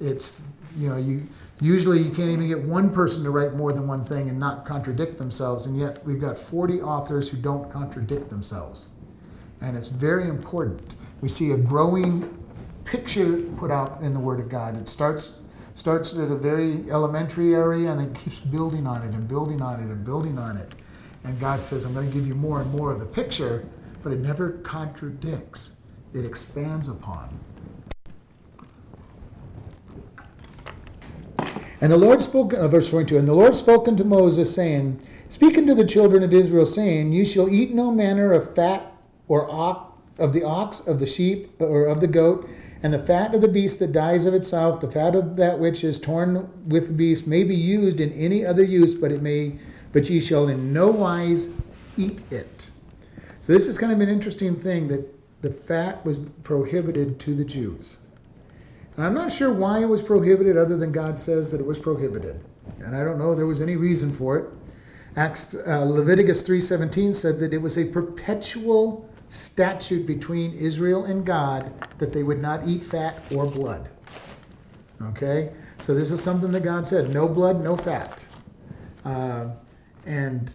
[0.00, 0.44] It's,
[0.78, 1.24] you know, you
[1.60, 4.64] usually you can't even get one person to write more than one thing and not
[4.64, 8.88] contradict themselves, and yet we've got 40 authors who don't contradict themselves.
[9.60, 10.96] And it's very important.
[11.20, 12.38] We see a growing
[12.84, 14.76] picture put out in the Word of God.
[14.76, 15.39] It starts
[15.80, 19.80] starts at a very elementary area and then keeps building on it and building on
[19.80, 20.74] it and building on it.
[21.24, 23.66] And God says, I'm going to give you more and more of the picture,
[24.02, 25.80] but it never contradicts,
[26.12, 27.40] it expands upon.
[31.80, 35.56] And the Lord spoke, uh, verse 22, and the Lord spoke unto Moses, saying, Speak
[35.56, 38.92] unto the children of Israel, saying, You shall eat no manner of fat
[39.28, 42.46] or ox, of the ox, of the sheep, or of the goat,
[42.82, 45.84] and the fat of the beast that dies of itself, the fat of that which
[45.84, 49.58] is torn with the beast, may be used in any other use, but it may,
[49.92, 51.60] but ye shall in no wise
[51.96, 52.70] eat it.
[53.42, 55.06] So this is kind of an interesting thing that
[55.42, 57.98] the fat was prohibited to the Jews.
[58.96, 61.78] And I'm not sure why it was prohibited, other than God says that it was
[61.78, 62.44] prohibited.
[62.78, 64.46] and I don't know there was any reason for it.
[65.16, 71.72] Acts, uh, Leviticus 3:17 said that it was a perpetual statute between Israel and God
[71.98, 73.88] that they would not eat fat or blood.
[75.00, 78.26] Okay, so this is something that God said: no blood, no fat.
[79.04, 79.54] Uh,
[80.04, 80.54] and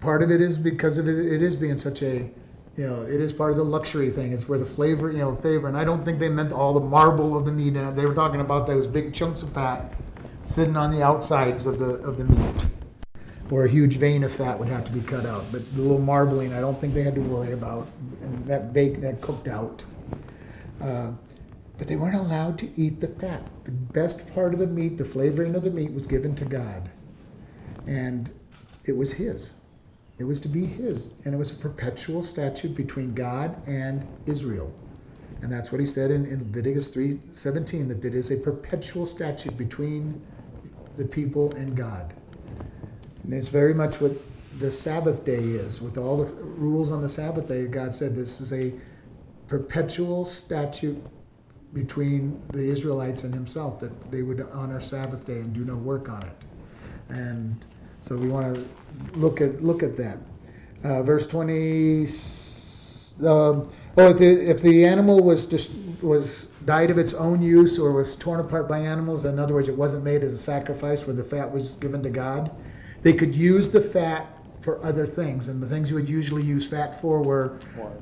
[0.00, 2.30] part of it is because of it, it is being such a
[2.76, 4.32] you know it is part of the luxury thing.
[4.32, 5.68] It's where the flavor you know favor.
[5.68, 7.70] And i don't think they meant all the marble of the meat.
[7.70, 9.94] They were talking about those big chunks of fat
[10.44, 12.66] sitting on the outsides of the of the meat
[13.50, 15.44] or a huge vein of fat would have to be cut out.
[15.50, 17.88] But the little marbling i don't think they had to worry about.
[18.20, 19.84] And that baked that cooked out.
[20.80, 21.12] Uh,
[21.76, 23.42] but they weren't allowed to eat the fat.
[23.64, 26.90] The best part of the meat the flavoring of the meat was given to god.
[27.86, 28.30] And
[28.86, 29.58] it was his.
[30.18, 34.74] It was to be his, and it was a perpetual statute between God and Israel.
[35.40, 39.56] And that's what he said in, in Leviticus 3:17, that it is a perpetual statute
[39.56, 40.20] between
[40.96, 42.14] the people and God.
[43.28, 44.12] And it's very much what
[44.58, 45.82] the Sabbath day is.
[45.82, 48.72] With all the rules on the Sabbath day, God said this is a
[49.48, 50.96] perpetual statute
[51.74, 56.08] between the Israelites and himself, that they would honor Sabbath day and do no work
[56.08, 56.32] on it.
[57.10, 57.62] And
[58.00, 58.66] so we want to
[59.18, 60.18] look at look at that.
[60.82, 62.06] Uh, verse twenty.
[63.20, 67.78] Um, oh, if the, if the animal was just was died of its own use
[67.78, 71.06] or was torn apart by animals, in other words, it wasn't made as a sacrifice
[71.06, 72.50] where the fat was given to God,
[73.02, 75.48] they could use the fat for other things.
[75.48, 77.58] And the things you would usually use fat for were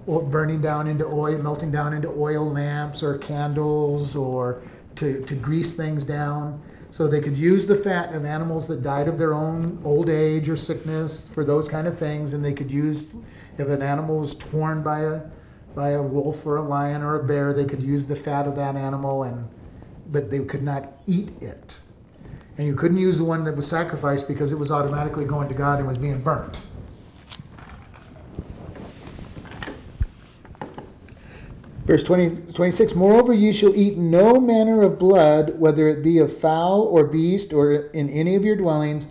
[0.07, 4.63] well, burning down into oil, melting down into oil lamps or candles, or
[4.97, 6.63] to, to grease things down.
[6.91, 10.49] So they could use the fat of animals that died of their own old age
[10.49, 13.15] or sickness for those kind of things, and they could use
[13.59, 15.23] if an animal was torn by a
[15.75, 18.57] by a wolf or a lion or a bear, they could use the fat of
[18.57, 19.49] that animal, and
[20.11, 21.81] but they could not eat it.
[22.59, 25.55] And you couldn't use the one that was sacrificed because it was automatically going to
[25.55, 26.63] God and was being burnt.
[31.85, 36.37] Verse 20, 26 Moreover, you shall eat no manner of blood, whether it be of
[36.37, 39.07] fowl or beast or in any of your dwellings.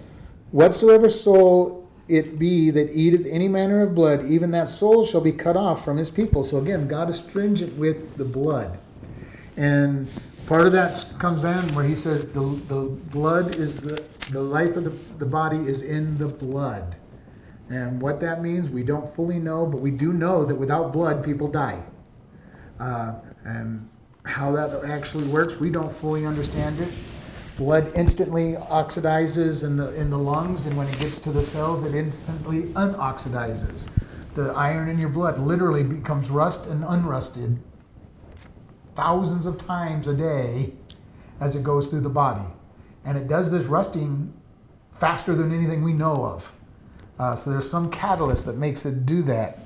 [0.52, 5.32] Whatsoever soul it be that eateth any manner of blood, even that soul shall be
[5.32, 6.44] cut off from his people.
[6.44, 8.80] So again, God is stringent with the blood.
[9.58, 10.08] And
[10.46, 14.76] part of that comes in where he says the, the blood is the, the life
[14.76, 16.96] of the, the body is in the blood.
[17.70, 21.24] And what that means, we don't fully know, but we do know that without blood,
[21.24, 21.84] people die.
[22.80, 23.90] Uh, and
[24.26, 26.90] how that actually works, we don't fully understand it.
[27.58, 31.84] Blood instantly oxidizes in the in the lungs, and when it gets to the cells,
[31.84, 33.88] it instantly unoxidizes.
[34.34, 37.58] The iron in your blood literally becomes rust and unrusted
[38.96, 40.74] thousands of times a day
[41.40, 42.48] as it goes through the body,
[43.04, 44.34] and it does this rusting
[44.92, 46.56] faster than anything we know of.
[47.20, 49.60] Uh, so there's some catalyst that makes it do that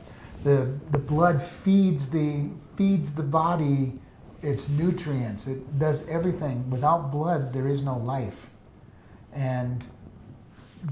[0.43, 3.93] the the blood feeds the feeds the body
[4.41, 5.47] its nutrients.
[5.47, 6.69] It does everything.
[6.69, 8.49] Without blood, there is no life.
[9.33, 9.85] And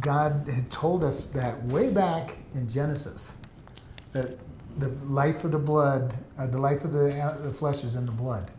[0.02, 3.38] God had told us that way back in Genesis
[4.12, 4.38] that
[4.78, 8.06] the life of the blood, uh, the life of the, uh, the flesh is in
[8.06, 8.52] the blood.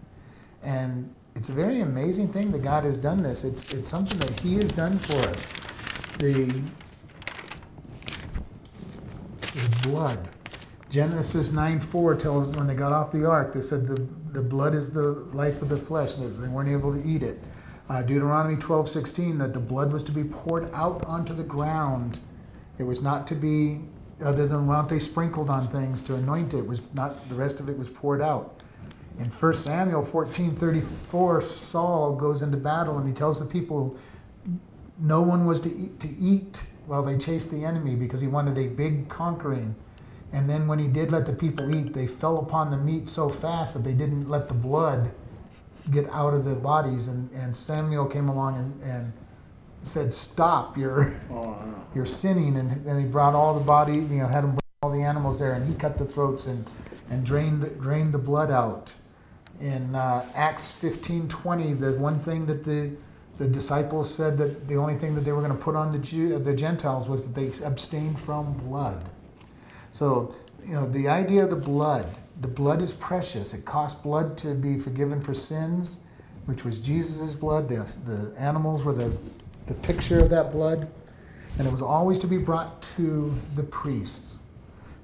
[0.63, 3.45] And it's a very amazing thing that God has done this.
[3.45, 5.49] It's, it's something that He has done for us.
[6.19, 6.65] The,
[9.55, 10.29] the blood
[10.91, 14.75] Genesis 9 4 tells when they got off the ark, they said the, the blood
[14.75, 16.15] is the life of the flesh.
[16.15, 17.43] They weren't able to eat it.
[17.91, 22.21] Uh, Deuteronomy 12 16, that the blood was to be poured out onto the ground.
[22.79, 23.81] It was not to be,
[24.25, 27.69] other than what they sprinkled on things to anoint it, was not, the rest of
[27.69, 28.63] it was poured out.
[29.19, 33.97] In 1 Samuel 14 34, Saul goes into battle and he tells the people
[35.01, 38.57] no one was to eat, to eat while they chased the enemy because he wanted
[38.59, 39.75] a big conquering.
[40.33, 43.29] And then when he did let the people eat, they fell upon the meat so
[43.29, 45.13] fast that they didn't let the blood
[45.91, 47.09] get out of the bodies.
[47.09, 49.13] And, and Samuel came along and, and
[49.89, 51.59] said, Stop, you're, oh,
[51.95, 52.57] you're sinning.
[52.57, 55.39] And then he brought all the body, you know, had him bring all the animals
[55.39, 56.67] there, and he cut the throats and,
[57.11, 58.95] and drained, the, drained the blood out.
[59.61, 62.93] In uh, Acts 15 20, the one thing that the
[63.39, 65.99] the disciples said that the only thing that they were going to put on the
[65.99, 69.09] Jew, the Gentiles was that they abstained from blood.
[69.93, 70.35] So,
[70.67, 72.07] you know, the idea of the blood,
[72.41, 73.55] the blood is precious.
[73.55, 76.05] It cost blood to be forgiven for sins,
[76.47, 77.69] which was Jesus' blood.
[77.69, 79.17] The, the animals were the,
[79.69, 80.89] the picture of that blood.
[81.59, 84.41] And it was always to be brought to the priests.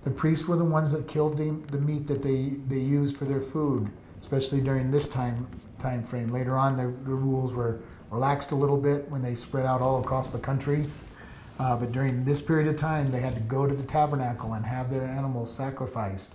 [0.05, 3.25] The priests were the ones that killed the, the meat that they, they used for
[3.25, 3.91] their food.
[4.25, 5.47] especially during this time
[5.79, 6.29] time frame.
[6.29, 10.01] Later on, the, the rules were relaxed a little bit when they spread out all
[10.01, 10.87] across the country.
[11.59, 14.65] Uh, but during this period of time, they had to go to the tabernacle and
[14.65, 16.35] have their animals sacrificed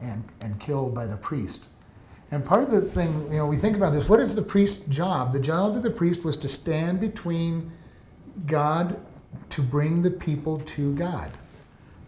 [0.00, 1.66] and, and killed by the priest.
[2.30, 4.86] And part of the thing, you know, we think about this what is the priest's
[4.86, 5.32] job?
[5.32, 7.72] The job of the priest was to stand between
[8.46, 9.00] God
[9.50, 11.30] to bring the people to God.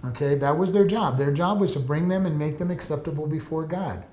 [0.05, 1.16] Okay, that was their job.
[1.16, 4.05] Their job was to bring them and make them acceptable before God.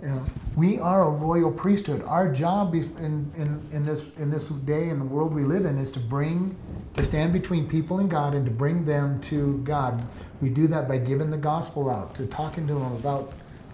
[0.00, 0.26] You know,
[0.56, 2.02] we are a royal priesthood.
[2.02, 5.78] Our job in, in, in, this, in this day in the world we live in
[5.78, 6.56] is to bring,
[6.94, 10.04] to stand between people and God and to bring them to God.
[10.40, 13.32] We do that by giving the gospel out, to talking to them about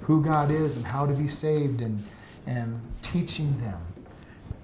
[0.09, 2.03] who God is and how to be saved and,
[2.47, 3.79] and teaching them.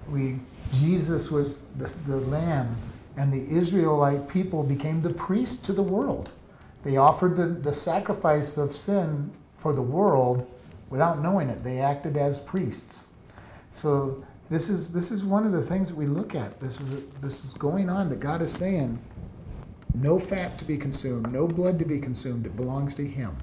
[0.09, 0.39] We,
[0.71, 2.75] Jesus was the, the Lamb,
[3.15, 6.31] and the Israelite people became the priest to the world.
[6.81, 10.49] They offered the, the sacrifice of sin for the world
[10.89, 11.63] without knowing it.
[11.63, 13.05] They acted as priests.
[13.69, 16.59] So this is this is one of the things that we look at.
[16.59, 18.99] This is this is going on that God is saying,
[19.93, 22.47] no fat to be consumed, no blood to be consumed.
[22.47, 23.35] It belongs to Him.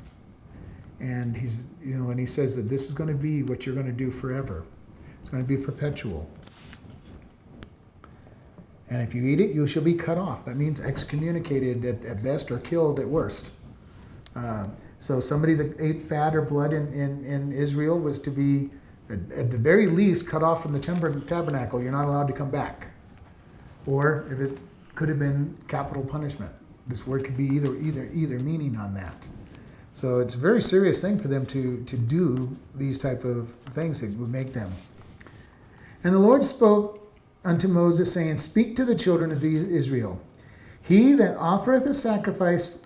[1.02, 3.74] And He's you know, and He says that this is going to be what you're
[3.74, 4.64] going to do forever.
[5.20, 6.30] It's going to be perpetual.
[8.88, 10.44] And if you eat it, you shall be cut off.
[10.44, 13.52] That means excommunicated at, at best or killed at worst.
[14.36, 18.70] Uh, so somebody that ate fat or blood in, in, in Israel was to be,
[19.08, 21.82] at, at the very least, cut off from the temple tabernacle.
[21.82, 22.92] You're not allowed to come back.
[23.86, 24.58] Or if it
[24.94, 26.52] could have been capital punishment.
[26.86, 29.28] This word could be either either either meaning on that.
[29.92, 34.00] So it's a very serious thing for them to, to do these type of things
[34.00, 34.72] that would make them.
[36.02, 36.98] And the Lord spoke
[37.44, 40.20] unto Moses, saying, Speak to the children of Israel.
[40.80, 42.78] He that offereth a sacrifice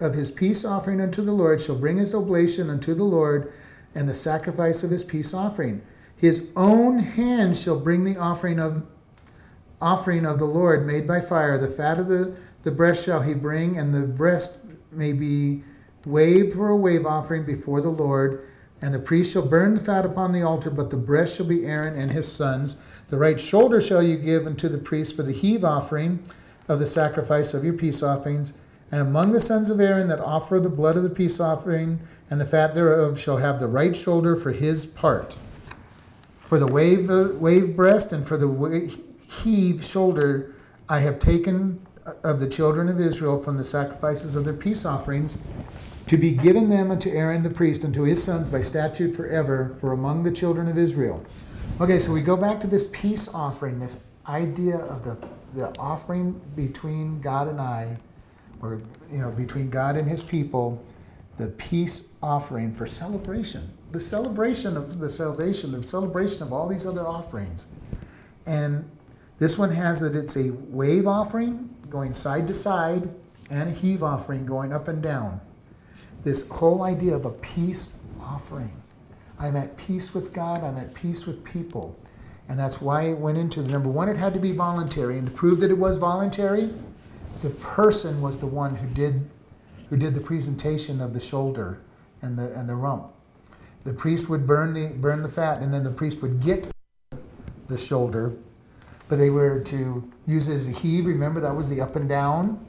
[0.00, 3.52] of his peace offering unto the Lord shall bring his oblation unto the Lord
[3.94, 5.82] and the sacrifice of his peace offering.
[6.16, 8.86] His own hand shall bring the offering of
[9.80, 11.58] offering of the Lord made by fire.
[11.58, 14.60] The fat of the, the breast shall he bring, and the breast
[14.92, 15.64] may be
[16.04, 18.46] waved for a wave offering before the Lord.
[18.80, 21.64] And the priest shall burn the fat upon the altar, but the breast shall be
[21.64, 22.76] Aaron and his sons.
[23.08, 26.22] The right shoulder shall you give unto the priest for the heave offering
[26.68, 28.52] of the sacrifice of your peace offerings.
[28.90, 32.40] And among the sons of Aaron that offer the blood of the peace offering and
[32.40, 35.38] the fat thereof shall have the right shoulder for his part.
[36.40, 39.00] For the wave, uh, wave breast and for the
[39.42, 40.54] heave shoulder
[40.88, 41.86] I have taken
[42.24, 45.38] of the children of Israel from the sacrifices of their peace offerings
[46.06, 49.76] to be given them unto Aaron the priest and to his sons by statute forever
[49.80, 51.24] for among the children of Israel.
[51.80, 56.40] Okay, so we go back to this peace offering, this idea of the, the offering
[56.54, 57.98] between God and I
[58.62, 58.80] or
[59.10, 60.82] you know between God and his people
[61.36, 66.86] the peace offering for celebration the celebration of the salvation the celebration of all these
[66.86, 67.72] other offerings
[68.46, 68.88] and
[69.38, 73.10] this one has that it's a wave offering going side to side
[73.50, 75.40] and a heave offering going up and down
[76.24, 78.72] this whole idea of a peace offering
[79.38, 81.98] i'm at peace with god i'm at peace with people
[82.48, 85.28] and that's why it went into the number one it had to be voluntary and
[85.28, 86.70] to prove that it was voluntary
[87.42, 89.28] the person was the one who did
[89.88, 91.80] who did the presentation of the shoulder
[92.22, 93.12] and the and the rump.
[93.84, 96.68] The priest would burn the burn the fat, and then the priest would get
[97.68, 98.32] the shoulder,
[99.08, 101.06] but they were to use it as a heave.
[101.06, 102.64] Remember that was the up and down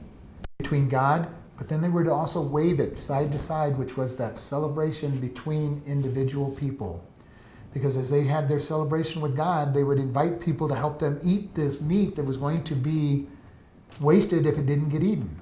[0.58, 1.28] between God.
[1.56, 5.18] But then they were to also wave it side to side, which was that celebration
[5.18, 7.04] between individual people.
[7.72, 11.18] Because as they had their celebration with God, they would invite people to help them
[11.24, 13.26] eat this meat that was going to be
[14.00, 15.40] wasted if it didn't get eaten.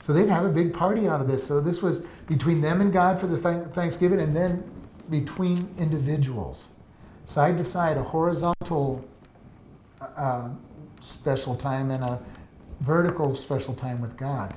[0.00, 1.46] So they'd have a big party out of this.
[1.46, 4.62] So this was between them and God for the Thanksgiving, and then
[5.08, 6.74] between individuals,
[7.24, 9.06] side to side, a horizontal
[10.00, 10.50] uh,
[11.00, 12.22] special time and a
[12.80, 14.54] vertical special time with God.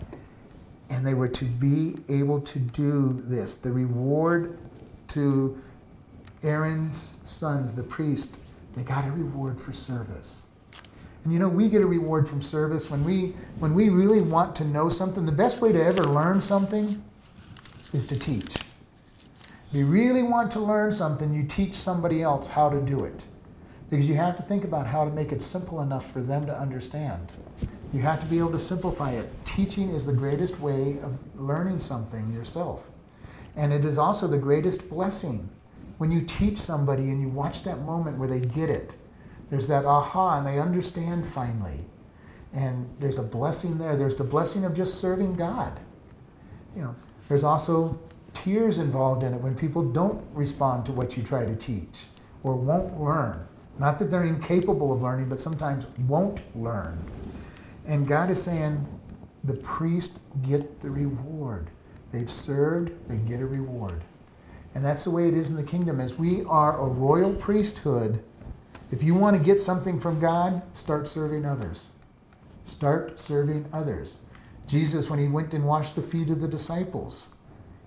[0.98, 3.54] And they were to be able to do this.
[3.54, 4.58] The reward
[5.10, 5.62] to
[6.42, 8.40] Aaron's sons, the priest,
[8.74, 10.56] they got a reward for service.
[11.24, 14.56] And you know, we get a reward from service when we when we really want
[14.56, 15.28] to know something.
[15.28, 17.04] The best way to ever learn something
[17.94, 18.56] is to teach.
[19.70, 23.28] If you really want to learn something, you teach somebody else how to do it.
[23.92, 26.60] Because you have to think about how to make it simple enough for them to
[26.60, 27.34] understand.
[27.94, 29.30] You have to be able to simplify it.
[29.58, 32.92] Teaching is the greatest way of learning something yourself.
[33.56, 35.50] And it is also the greatest blessing
[35.98, 38.96] when you teach somebody and you watch that moment where they get it
[39.50, 41.80] there's that aha, and they understand finally.
[42.54, 43.96] And there's a blessing there.
[43.96, 45.80] There's the blessing of just serving God.
[46.76, 46.96] You know,
[47.30, 48.00] there's also
[48.34, 52.06] tears involved in it when people don't respond to what you try to teach
[52.44, 53.48] or won't learn.
[53.80, 57.00] Not that they're incapable of learning, but sometimes won't learn.
[57.86, 58.86] And God is saying,
[59.48, 61.70] the priest get the reward.
[62.12, 64.04] They've served, they get a reward.
[64.76, 66.00] And that's the way it is in the kingdom.
[66.00, 68.24] As we are a royal priesthood,
[68.92, 71.92] if you want to get something from God, start serving others.
[72.64, 74.18] Start serving others.
[74.68, 77.30] Jesus, when he went and washed the feet of the disciples,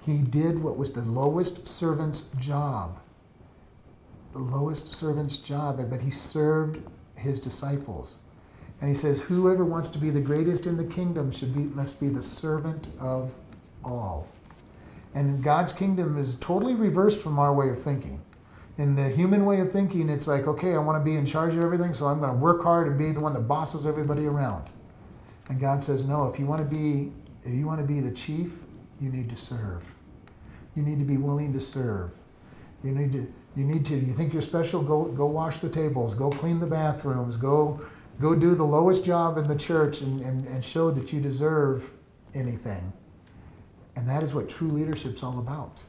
[0.05, 2.99] he did what was the lowest servant's job.
[4.33, 6.81] The lowest servant's job, but he served
[7.17, 8.21] his disciples.
[8.81, 12.01] And he says, Whoever wants to be the greatest in the kingdom should be, must
[12.01, 13.35] be the servant of
[13.85, 14.29] all.
[15.15, 18.23] And God's kingdom is totally reversed from our way of thinking.
[18.79, 21.55] In the human way of thinking, it's like, okay, I want to be in charge
[21.55, 24.27] of everything, so I'm going to work hard and be the one that bosses everybody
[24.27, 24.71] around.
[25.49, 27.13] And God says, no, if you want to be
[27.43, 28.65] if you want to be the chief,
[29.01, 29.95] you need to serve.
[30.75, 32.15] You need to be willing to serve.
[32.85, 36.15] You need to you need to you think you're special, go go wash the tables,
[36.15, 37.81] go clean the bathrooms, go
[38.21, 41.91] go do the lowest job in the church and, and, and show that you deserve
[42.35, 42.93] anything.
[43.97, 45.85] And that is what true leadership's all about.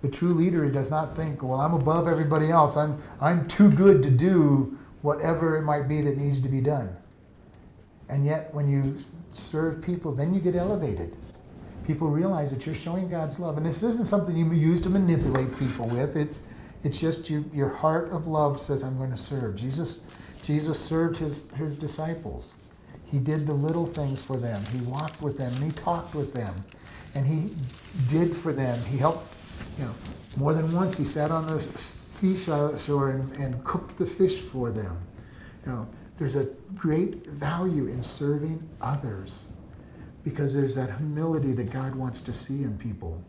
[0.00, 2.76] The true leader does not think, well, I'm above everybody else.
[2.76, 6.96] I'm, I'm too good to do whatever it might be that needs to be done.
[8.08, 8.96] And yet, when you
[9.32, 11.16] serve people, then you get elevated.
[11.86, 13.56] People realize that you're showing God's love.
[13.56, 16.16] And this isn't something you use to manipulate people with.
[16.16, 16.42] It's,
[16.84, 19.56] it's just you, your heart of love says, I'm going to serve.
[19.56, 20.10] Jesus,
[20.48, 22.56] Jesus served his, his disciples.
[23.04, 24.62] He did the little things for them.
[24.72, 26.54] He walked with them and he talked with them.
[27.14, 27.50] And he
[28.08, 28.82] did for them.
[28.86, 29.30] He helped,
[29.78, 29.94] you know,
[30.38, 34.96] more than once he sat on the seashore and, and cooked the fish for them.
[35.66, 39.52] You know, there's a great value in serving others
[40.24, 43.22] because there's that humility that God wants to see in people.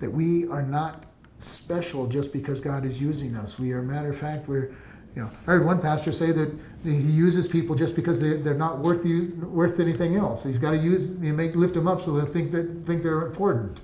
[0.00, 1.06] That we are not
[1.38, 3.58] special just because God is using us.
[3.58, 4.74] We are, matter of fact, we're,
[5.18, 8.54] you know, I heard one pastor say that he uses people just because they, they're
[8.54, 9.04] not worth
[9.40, 10.44] worth anything else.
[10.44, 13.26] He's got to use, you make lift them up so they think that think they're
[13.26, 13.80] important.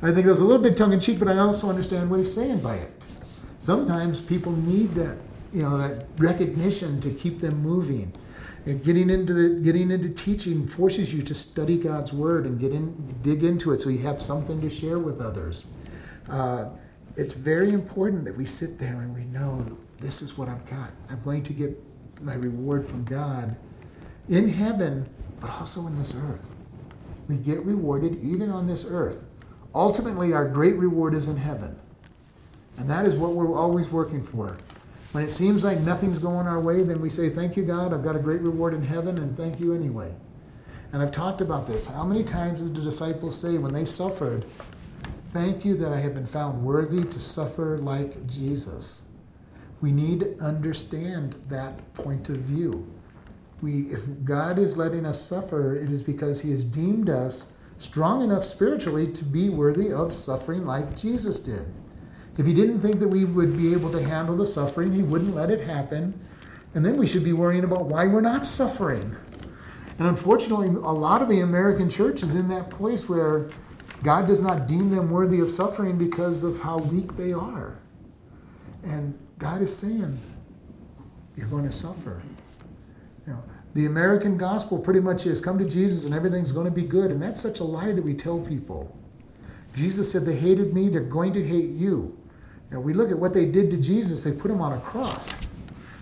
[0.00, 2.16] I think it was a little bit tongue in cheek, but I also understand what
[2.16, 2.90] he's saying by it.
[3.58, 5.18] Sometimes people need that,
[5.52, 8.10] you know, that recognition to keep them moving.
[8.64, 12.72] And getting into the getting into teaching forces you to study God's word and get
[12.72, 15.70] in, dig into it, so you have something to share with others.
[16.30, 16.70] Uh,
[17.14, 20.92] it's very important that we sit there and we know this is what I've got.
[21.08, 21.78] I'm going to get
[22.20, 23.56] my reward from God
[24.28, 25.08] in heaven,
[25.40, 26.56] but also in this earth.
[27.28, 29.34] We get rewarded even on this earth.
[29.74, 31.78] Ultimately, our great reward is in heaven.
[32.76, 34.58] And that is what we're always working for.
[35.12, 38.02] When it seems like nothing's going our way, then we say, Thank you, God, I've
[38.02, 40.14] got a great reward in heaven, and thank you anyway.
[40.92, 41.86] And I've talked about this.
[41.86, 44.44] How many times did the disciples say when they suffered,
[45.28, 49.06] Thank you that I have been found worthy to suffer like Jesus?
[49.82, 52.88] We need to understand that point of view.
[53.60, 58.22] We, if God is letting us suffer, it is because He has deemed us strong
[58.22, 61.66] enough spiritually to be worthy of suffering like Jesus did.
[62.38, 65.34] If He didn't think that we would be able to handle the suffering, He wouldn't
[65.34, 66.18] let it happen.
[66.74, 69.16] And then we should be worrying about why we're not suffering.
[69.98, 73.50] And unfortunately, a lot of the American church is in that place where
[74.04, 77.78] God does not deem them worthy of suffering because of how weak they are.
[78.84, 80.20] And God is saying,
[81.36, 82.22] you're going to suffer.
[83.26, 83.42] You know,
[83.74, 87.10] the American gospel pretty much is come to Jesus and everything's going to be good.
[87.10, 88.96] And that's such a lie that we tell people.
[89.74, 92.16] Jesus said, They hated me, they're going to hate you.
[92.70, 95.44] Now, we look at what they did to Jesus, they put him on a cross,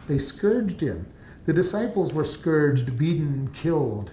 [0.07, 1.07] they scourged him.
[1.47, 4.13] The disciples were scourged, beaten, killed.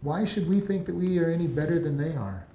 [0.00, 2.46] Why should we think that we are any better than they are?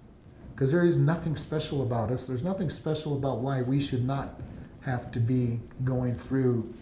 [0.55, 2.25] Because there is nothing special about us.
[2.25, 4.39] There's nothing special about why we should not
[4.87, 6.73] have to be going through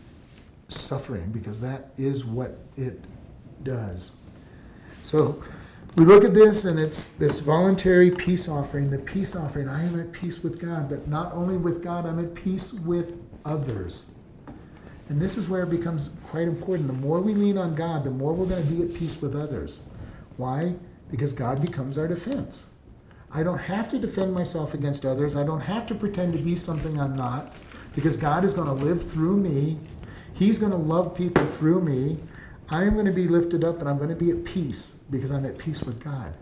[0.68, 3.04] suffering, because that is what it
[3.64, 4.14] does.
[5.04, 5.44] So
[5.96, 8.90] we look at this, and it's this voluntary peace offering.
[8.90, 12.20] The peace offering, I am at peace with God, but not only with God, I'm
[12.20, 14.16] at peace with others.
[15.08, 16.88] And this is where it becomes quite important.
[16.88, 19.36] The more we lean on God, the more we're going to be at peace with
[19.36, 19.84] others.
[20.38, 20.76] Why?
[21.12, 22.74] Because God becomes our defense.
[23.32, 25.36] I don't have to defend myself against others.
[25.36, 27.56] I don't have to pretend to be something I'm not
[27.96, 29.80] because God is going to live through me.
[30.34, 32.20] He's going to love people through me.
[32.70, 35.32] I am going to be lifted up and I'm going to be at peace because
[35.32, 36.36] I'm at peace with God.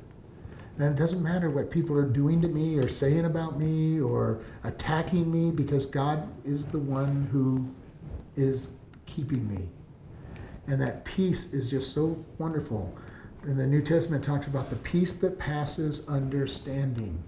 [0.77, 4.39] And it doesn't matter what people are doing to me or saying about me or
[4.63, 7.69] attacking me because God is the one who
[8.35, 8.71] is
[9.05, 9.69] keeping me.
[10.65, 12.97] And that peace is just so wonderful.
[13.43, 17.21] And the New Testament talks about the peace that passes understanding.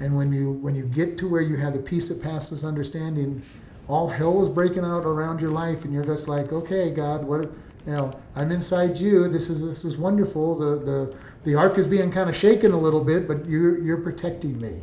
[0.00, 3.42] And when you when you get to where you have the peace that passes understanding,
[3.88, 7.40] all hell is breaking out around your life, and you're just like, okay, God, what
[7.86, 9.28] you know, I'm inside you.
[9.28, 10.54] This is this is wonderful.
[10.54, 14.02] The the the ark is being kind of shaken a little bit, but you're you're
[14.02, 14.82] protecting me.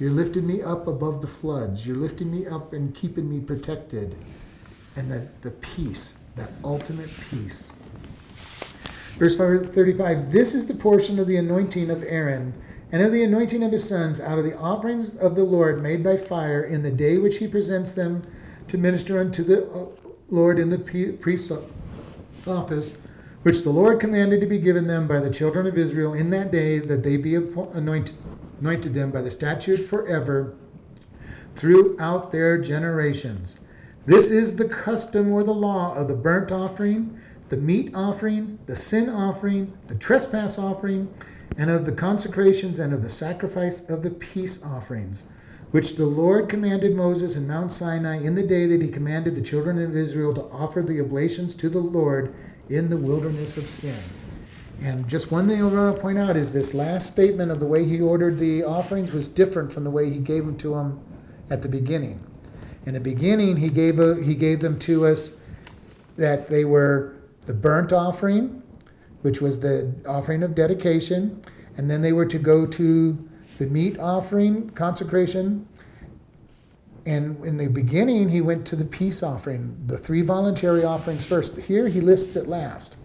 [0.00, 1.86] You're lifting me up above the floods.
[1.86, 4.16] You're lifting me up and keeping me protected.
[4.96, 7.72] And the, the peace, that ultimate peace.
[9.16, 12.54] Verse 35 This is the portion of the anointing of Aaron
[12.90, 16.02] and of the anointing of his sons out of the offerings of the Lord made
[16.02, 18.22] by fire in the day which he presents them
[18.68, 19.86] to minister unto the uh,
[20.28, 20.78] Lord in the
[21.20, 21.52] priest's
[22.46, 22.94] office,
[23.42, 26.50] which the Lord commanded to be given them by the children of Israel in that
[26.50, 30.54] day, that they be anointed them by the statute forever
[31.54, 33.60] throughout their generations.
[34.06, 37.18] This is the custom or the law of the burnt offering,
[37.48, 41.12] the meat offering, the sin offering, the trespass offering,
[41.58, 45.24] and of the consecrations and of the sacrifice of the peace offerings,
[45.72, 49.42] which the Lord commanded Moses in Mount Sinai in the day that he commanded the
[49.42, 52.32] children of Israel to offer the oblations to the Lord
[52.70, 54.00] in the wilderness of sin.
[54.80, 57.66] And just one thing I want to point out is this last statement of the
[57.66, 61.04] way he ordered the offerings was different from the way he gave them to them
[61.50, 62.24] at the beginning.
[62.86, 65.40] In the beginning, he gave a, he gave them to us
[66.16, 68.57] that they were the burnt offering,
[69.28, 71.38] which was the offering of dedication,
[71.76, 75.68] and then they were to go to the meat offering, consecration.
[77.04, 81.58] And in the beginning, he went to the peace offering, the three voluntary offerings first.
[81.58, 82.96] Here, he lists it last.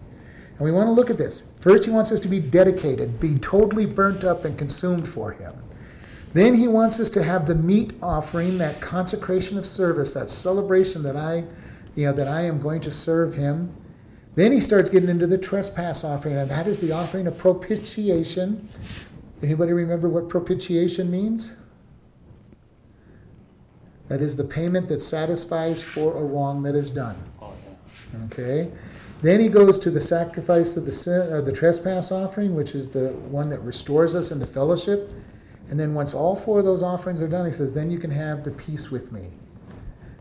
[0.56, 1.52] And we want to look at this.
[1.60, 5.52] First, he wants us to be dedicated, be totally burnt up and consumed for him.
[6.32, 11.02] Then he wants us to have the meat offering, that consecration of service, that celebration
[11.02, 11.44] that I,
[11.94, 13.76] you know, that I am going to serve him.
[14.34, 18.68] Then he starts getting into the trespass offering, and that is the offering of propitiation.
[19.42, 21.60] Anybody remember what propitiation means?
[24.08, 27.16] That is the payment that satisfies for a wrong that is done.
[28.26, 28.70] Okay.
[29.22, 32.90] Then he goes to the sacrifice of the sin, uh, the trespass offering, which is
[32.90, 35.12] the one that restores us into fellowship.
[35.70, 38.10] And then once all four of those offerings are done, he says, then you can
[38.10, 39.28] have the peace with me.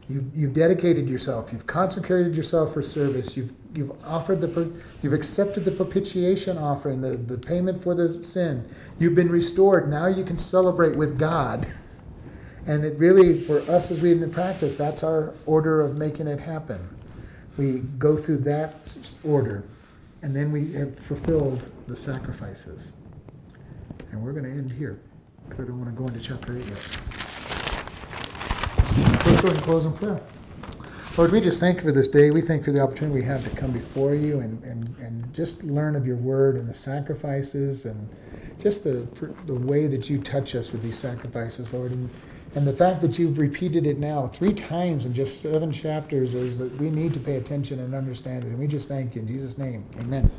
[0.09, 1.53] You've, you've dedicated yourself.
[1.53, 3.37] You've consecrated yourself for service.
[3.37, 8.67] You've, you've offered the, you've accepted the propitiation offering, the, the payment for the sin.
[8.99, 9.89] You've been restored.
[9.89, 11.65] Now you can celebrate with God.
[12.65, 16.39] And it really, for us as we in practice, that's our order of making it
[16.39, 16.79] happen.
[17.57, 19.63] We go through that order,
[20.21, 22.93] and then we have fulfilled the sacrifices.
[24.11, 24.99] And we're going to end here,
[25.47, 27.22] because I don't want to go into chapter 8 yet.
[29.43, 30.21] Go ahead and close in prayer.
[31.17, 32.31] Lord, we just thank you for this day.
[32.31, 35.33] We thank you for the opportunity we have to come before you and, and, and
[35.33, 38.07] just learn of your word and the sacrifices and
[38.57, 39.05] just the,
[39.45, 41.91] the way that you touch us with these sacrifices, Lord.
[41.91, 42.09] And,
[42.55, 46.57] and the fact that you've repeated it now three times in just seven chapters is
[46.59, 48.47] that we need to pay attention and understand it.
[48.47, 49.83] And we just thank you in Jesus' name.
[49.99, 50.31] Amen.